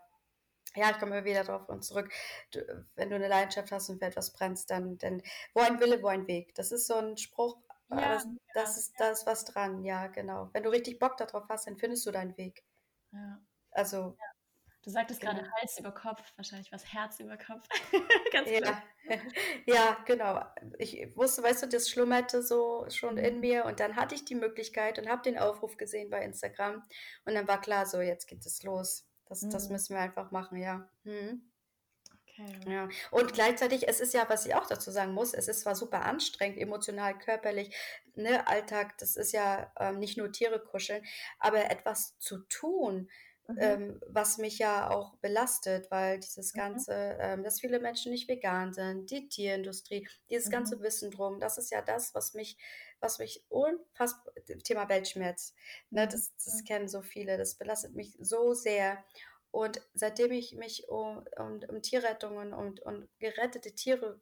[0.76, 2.10] ja, ich komme immer wieder darauf und zurück.
[2.52, 2.60] Du,
[2.94, 5.22] wenn du eine Leidenschaft hast und für etwas brennst, dann, dann
[5.54, 6.54] wo ein Wille, wo ein Weg.
[6.54, 7.58] Das ist so ein Spruch,
[7.88, 10.50] aber Ja, das, das ist, da ist was dran, ja, genau.
[10.52, 12.64] Wenn du richtig Bock darauf hast, dann findest du deinen Weg.
[13.12, 13.40] ja.
[13.70, 14.16] Also,
[14.84, 15.52] Du sagtest gerade Genau.
[15.60, 17.66] Hals über Kopf, wahrscheinlich was Herz über Kopf.
[18.32, 18.82] Ganz klar.
[19.04, 19.16] ja,
[19.66, 20.42] ja, genau.
[20.78, 23.40] Ich wusste, weißt du, das schlummerte so schon in Mhm.
[23.40, 26.82] mir und dann hatte ich die Möglichkeit und habe den Aufruf gesehen bei Instagram
[27.24, 29.07] und dann war klar, so jetzt geht es los.
[29.28, 29.72] Das, das Mhm.
[29.72, 30.88] müssen wir einfach machen, ja.
[31.04, 31.42] Mhm.
[32.24, 32.60] Okay.
[32.66, 35.74] Ja, und gleichzeitig, es ist ja, was ich auch dazu sagen muss, es ist zwar
[35.74, 37.74] super anstrengend, emotional, körperlich,
[38.14, 41.04] ne, Alltag, das ist ja ähm, nicht nur Tiere kuscheln,
[41.40, 43.10] aber etwas zu tun,
[43.48, 43.78] Mhm.
[43.78, 46.54] ähm, was mich ja auch belastet, weil dieses Mhm.
[46.54, 50.82] Ganze, ähm, dass viele Menschen nicht vegan sind, die Tierindustrie, dieses ganze Mhm.
[50.82, 52.58] Wissen drum, das ist ja das, was mich,
[53.00, 54.32] was mich unfassbar,
[54.64, 55.54] Thema Weltschmerz,
[55.90, 56.08] ne, Mhm.
[56.08, 59.04] das, das kennen so viele, das belastet mich so sehr.
[59.50, 64.20] Und seitdem ich mich um, um, um Tierrettungen und, und gerettete Tiere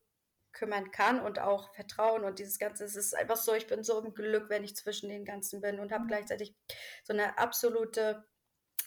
[0.52, 4.00] kümmern kann und auch Vertrauen und dieses Ganze, es ist einfach so, ich bin so
[4.02, 6.06] im Glück, wenn ich zwischen den Ganzen bin und habe Mhm.
[6.06, 6.56] gleichzeitig
[7.04, 8.24] so eine absolute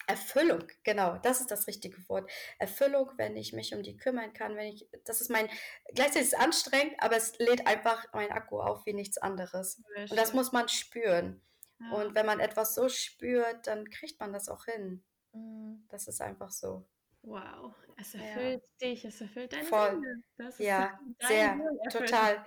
[0.09, 2.29] Erfüllung, genau, das ist das richtige Wort.
[2.57, 5.47] Erfüllung, wenn ich mich um die kümmern kann, wenn ich, das ist mein,
[5.93, 9.81] gleichzeitig ist es anstrengend, aber es lädt einfach mein Akku auf wie nichts anderes.
[9.95, 11.41] Und das muss man spüren.
[11.79, 11.91] Ja.
[11.91, 15.03] Und wenn man etwas so spürt, dann kriegt man das auch hin.
[15.31, 15.85] Mhm.
[15.89, 16.85] Das ist einfach so.
[17.21, 18.21] Wow, es Ja.
[18.21, 19.91] erfüllt dich, es erfüllt deine Voll.
[19.99, 20.15] Seele.
[20.37, 21.59] Das ist Ja, sehr,
[21.91, 22.45] total.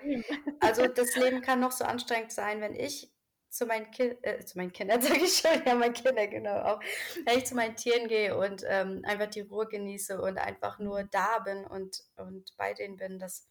[0.61, 3.12] Also das Leben kann noch so anstrengend sein, wenn ich
[3.53, 6.81] zu meinen, kind, äh, zu meinen Kindern, sage ich schon, ja, meine Kinder genau auch,
[7.27, 11.05] wenn ich zu meinen Tieren gehe und ähm, einfach die Ruhe genieße und einfach nur
[11.05, 13.47] da bin und, und bei denen bin, das,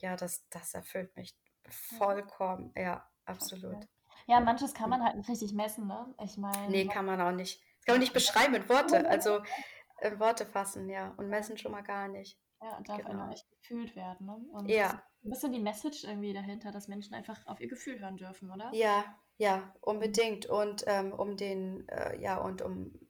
[0.00, 1.34] ja, das, das erfüllt mich
[1.68, 3.88] vollkommen, ja, absolut.
[4.26, 6.14] Ja, manches kann man halt nicht richtig messen, ne?
[6.22, 7.62] Ich meine, Nee, kann man auch nicht.
[7.78, 9.40] Das kann man nicht beschreiben in Worte, also
[10.02, 12.38] in Worte fassen, ja, und messen schon mal gar nicht.
[12.60, 13.10] ja, darf genau.
[13.10, 14.36] einfach echt gefühlt werden, ne?
[14.52, 14.88] Und Ja.
[14.88, 18.18] das ist ein bisschen die Message irgendwie dahinter, dass Menschen einfach auf ihr Gefühl hören
[18.18, 18.70] dürfen, oder?
[18.74, 19.04] Ja,
[19.38, 20.46] ja, unbedingt.
[20.46, 23.00] Und ähm, um den, äh, ja, und um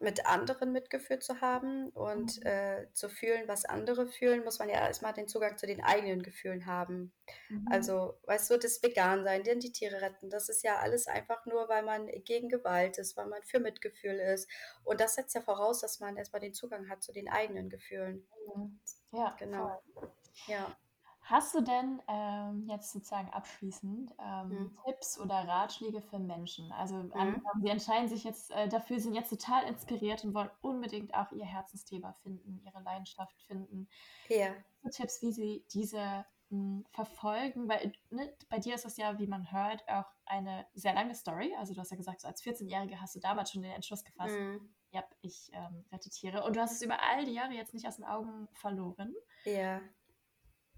[0.00, 2.46] mit anderen Mitgefühl zu haben und Mhm.
[2.46, 6.22] äh, zu fühlen, was andere fühlen, muss man ja erstmal den Zugang zu den eigenen
[6.22, 7.14] Gefühlen haben.
[7.48, 7.66] Mhm.
[7.66, 11.68] Also, weißt du, das Vegan-Sein, denn die Tiere retten, das ist ja alles einfach nur,
[11.70, 14.50] weil man gegen Gewalt ist, weil man für Mitgefühl ist.
[14.84, 18.28] Und das setzt ja voraus, dass man erstmal den Zugang hat zu den eigenen Gefühlen.
[18.56, 18.80] Mhm.
[19.12, 19.76] Ja, Genau.
[19.94, 20.12] voll.
[20.46, 20.78] Ja.
[21.26, 24.76] Hast du denn ähm, jetzt sozusagen abschließend ähm, Mhm.
[24.84, 26.70] Tipps oder Ratschläge für Menschen?
[26.70, 27.14] Also Mhm.
[27.16, 31.32] angenommen, sie entscheiden sich jetzt äh, dafür, sind jetzt total inspiriert und wollen unbedingt auch
[31.32, 33.88] ihr Herzensthema finden, ihre Leidenschaft finden.
[34.28, 34.64] Ja.
[34.82, 39.26] So Tipps, wie sie diese mh, verfolgen, weil ne, bei dir ist das ja, wie
[39.26, 41.54] man hört, auch eine sehr lange Story.
[41.58, 44.40] Also du hast ja gesagt, so als 14-Jährige hast du damals schon den Entschluss gefasst,
[44.40, 44.74] Mhm.
[44.90, 46.44] ja, ich ähm, rette Tiere.
[46.44, 49.14] Und du hast es über all die Jahre jetzt nicht aus den Augen verloren.
[49.44, 49.82] Ja.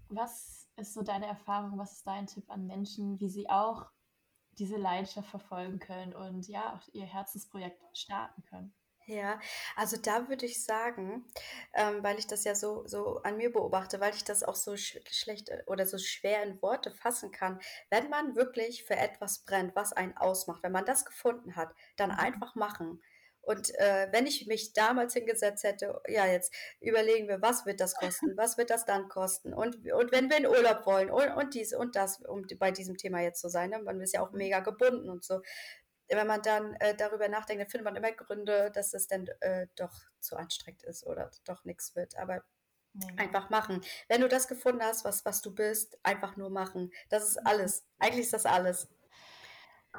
[0.09, 1.77] Was ist so deine Erfahrung?
[1.77, 3.91] Was ist dein Tipp an Menschen, wie sie auch
[4.53, 8.75] diese Leidenschaft verfolgen können und ja, auch ihr Herzensprojekt starten können?
[9.09, 9.39] Ja,
[9.77, 11.25] also da würde ich sagen,
[11.73, 14.75] ähm, weil ich das ja so, so an mir beobachte, weil ich das auch so
[14.75, 17.59] sch schlecht oder so schwer in Worte fassen kann.
[17.89, 22.11] Wenn man wirklich für etwas brennt, was einen ausmacht, wenn man das gefunden hat, dann
[22.11, 22.11] Mhm.
[22.11, 23.01] einfach machen.
[23.47, 27.95] Und äh, wenn ich mich damals hingesetzt hätte, ja, jetzt überlegen wir, was wird das
[27.95, 29.53] kosten, was wird das dann kosten?
[29.53, 32.97] Und, und wenn wir in Urlaub wollen und, und dies und das, um bei diesem
[32.97, 33.79] Thema jetzt zu sein, ne?
[33.79, 34.37] man ist ja auch Mhm.
[34.37, 35.41] mega gebunden und so
[36.09, 39.67] wenn man dann äh, darüber nachdenkt, dann findet man immer Gründe, dass es dann äh,
[39.75, 42.17] doch zu anstrengend ist oder doch nichts wird.
[42.17, 42.43] Aber
[43.17, 43.81] einfach machen.
[44.07, 46.91] Wenn du das gefunden hast, was, was du bist, einfach nur machen.
[47.09, 47.85] Das ist alles.
[47.99, 48.87] Eigentlich ist das alles.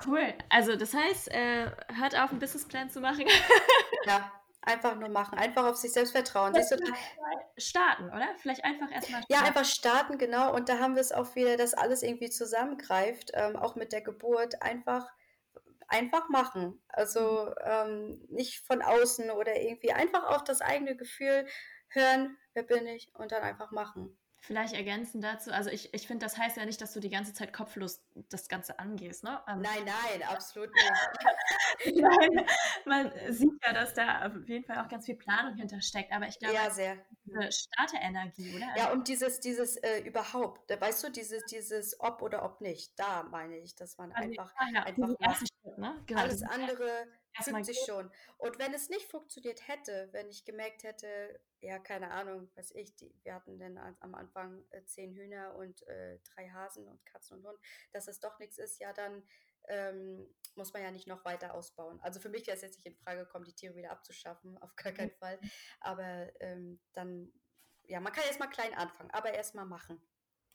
[0.07, 0.35] Cool.
[0.49, 3.27] Also das heißt, äh, hört auf, einen Businessplan zu machen.
[4.07, 4.33] Ja,
[4.63, 5.39] einfach nur machen.
[5.39, 6.55] Einfach auf sich selbst vertrauen.
[6.55, 6.87] Siehst du, da,
[7.57, 8.29] starten, oder?
[8.39, 9.47] Vielleicht einfach erstmal ja, starten.
[9.47, 10.55] einfach starten, genau.
[10.55, 14.01] Und da haben wir es auch wieder, dass alles irgendwie zusammengreift, ähm, auch mit der
[14.01, 14.63] Geburt.
[14.63, 15.07] Einfach,
[15.89, 16.81] einfach machen.
[16.89, 21.47] Also ähm, nicht von außen oder irgendwie einfach auf das eigene Gefühl
[21.91, 24.17] hören, wer bin ich, und dann einfach machen.
[24.41, 27.35] Vielleicht ergänzen dazu, also ich, ich finde, das heißt ja nicht, dass du die ganze
[27.35, 29.41] Zeit kopflos das Ganze angehst, ne?
[29.49, 30.93] Ähm, Nein, nein, absolut nicht.
[32.03, 32.47] Nein,
[32.87, 36.39] man sieht ja, dass da auf jeden Fall auch ganz viel Planung hintersteckt, aber ich
[36.39, 36.97] glaube, Ja, sehr.
[37.25, 38.67] diese Starterenergie, oder?
[38.77, 42.93] Ja, und dieses, dieses äh, überhaupt, da weißt du, dieses, dieses ob oder ob nicht,
[42.99, 45.39] da meine ich, dass man Also, einfach, ja, einfach macht.
[45.39, 46.01] Schritt, ne?
[46.07, 48.11] Genau, Alles andere erstmal fügt sich schon.
[48.37, 52.95] Und wenn es nicht funktioniert hätte, wenn ich gemerkt hätte, ja, keine Ahnung, was ich,
[52.97, 57.39] die, wir hatten dann am Anfang äh, zehn Hühner und äh, drei Hasen und Katzen
[57.39, 57.59] und Hund,
[57.93, 59.27] dass es doch nichts ist, ja, dann
[59.69, 62.01] ähm, muss man ja nicht noch weiter ausbauen.
[62.01, 64.75] Also für mich wäre es jetzt nicht in Frage gekommen, die Tiere wieder abzuschaffen, auf
[64.77, 65.41] gar keinen Fall.
[65.81, 67.33] Aber ähm, dann,
[67.85, 70.01] ja, man kann erstmal klein anfangen, aber erstmal machen.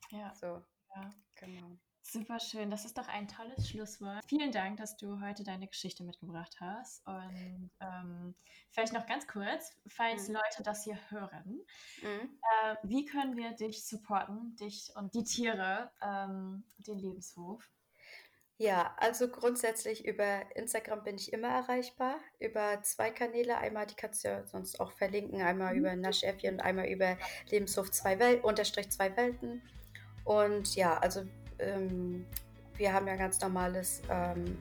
[0.10, 0.64] Ja, So,
[0.96, 1.10] ja.
[1.36, 1.80] genau.
[2.06, 2.70] Super schön.
[2.70, 4.24] Das ist doch ein tolles Schlusswort.
[4.28, 7.02] Vielen Dank, dass du heute deine Geschichte mitgebracht hast.
[7.08, 8.36] Und ähm,
[8.72, 10.36] vielleicht noch ganz kurz, falls Mhm.
[10.36, 11.62] Leute das hier hören,
[12.02, 12.40] Mhm.
[12.64, 17.68] äh, wie können wir dich supporten, dich und die Tiere, ähm, den Lebenshof?
[18.58, 22.18] Ja, also grundsätzlich über Instagram bin ich immer erreichbar.
[22.40, 23.58] Über zwei Kanäle.
[23.58, 25.80] Einmal, die kannst du ja sonst auch verlinken, einmal Mhm.
[25.80, 27.18] über Naschäffi und einmal über
[27.50, 29.64] Lebenshof zwei Wel unterstrich zwei Welten.
[30.26, 31.26] Und ja, also
[31.64, 32.26] ähm,
[32.78, 34.58] wir haben ja ganz normales ähm,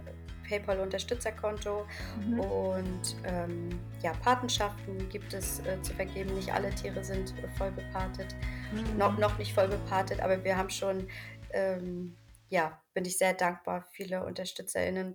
[0.48, 1.86] PayPal-Unterstützerkonto
[2.18, 2.40] Mhm.
[2.40, 3.68] und ähm,
[4.02, 6.34] ja, Patenschaften gibt es äh, zu vergeben.
[6.34, 8.34] Nicht alle Tiere sind äh, voll bepatet
[8.72, 8.98] Mhm.
[8.98, 11.08] noch, noch nicht voll bepartet, aber wir haben schon,
[11.52, 12.16] ähm,
[12.48, 15.14] ja, bin ich sehr dankbar, viele UnterstützerInnen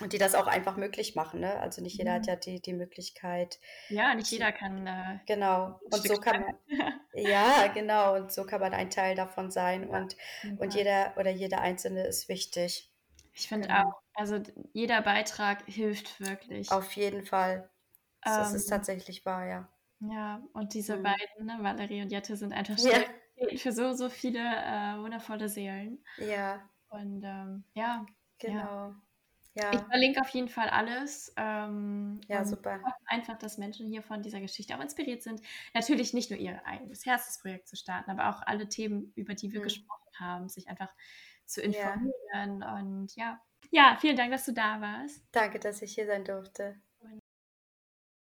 [0.00, 1.40] und die das auch einfach möglich machen.
[1.40, 1.58] Ne?
[1.60, 2.28] Also nicht jeder hat Mhm.
[2.28, 3.60] ja die, die Möglichkeit.
[3.88, 4.86] Ja, nicht jeder kann.
[4.86, 5.80] Äh, Genau.
[5.90, 6.54] Und so kann man,
[7.12, 8.16] ja, genau.
[8.16, 9.88] Und so kann man ein Teil davon sein.
[9.88, 12.92] Ja, Und, jeden und jeder oder jeder Einzelne ist wichtig.
[13.32, 13.82] Ich finde Genau.
[13.84, 14.40] auch, also
[14.72, 16.70] jeder Beitrag hilft wirklich.
[16.70, 17.68] Auf jeden Fall.
[18.34, 19.68] Das ist Ähm, tatsächlich wahr, ja.
[20.00, 21.02] ja, und diese Mhm.
[21.02, 23.04] beiden, ne, Valerie und Jette, sind einfach Ja,
[23.56, 26.04] für so, so viele äh, wundervolle Seelen.
[26.16, 28.06] ja, Und ähm, ja,
[28.46, 28.74] ja.
[29.54, 29.68] Genau.
[29.70, 31.32] Ich Ja, verlinke auf jeden Fall alles.
[31.36, 32.80] Ähm, ja, super.
[32.84, 35.40] hoffe einfach, dass Menschen hier von dieser Geschichte auch inspiriert sind.
[35.74, 39.60] Natürlich nicht nur ihr eigenes Herzensprojekt zu starten, aber auch alle Themen, über die wir
[39.60, 39.60] Mhm.
[39.60, 40.92] gesprochen haben, sich einfach
[41.46, 42.62] zu Ja, informieren.
[42.62, 43.40] Und ja,
[43.70, 45.24] ja, vielen Dank, dass du da warst.
[45.32, 46.80] danke, dass ich hier sein durfte.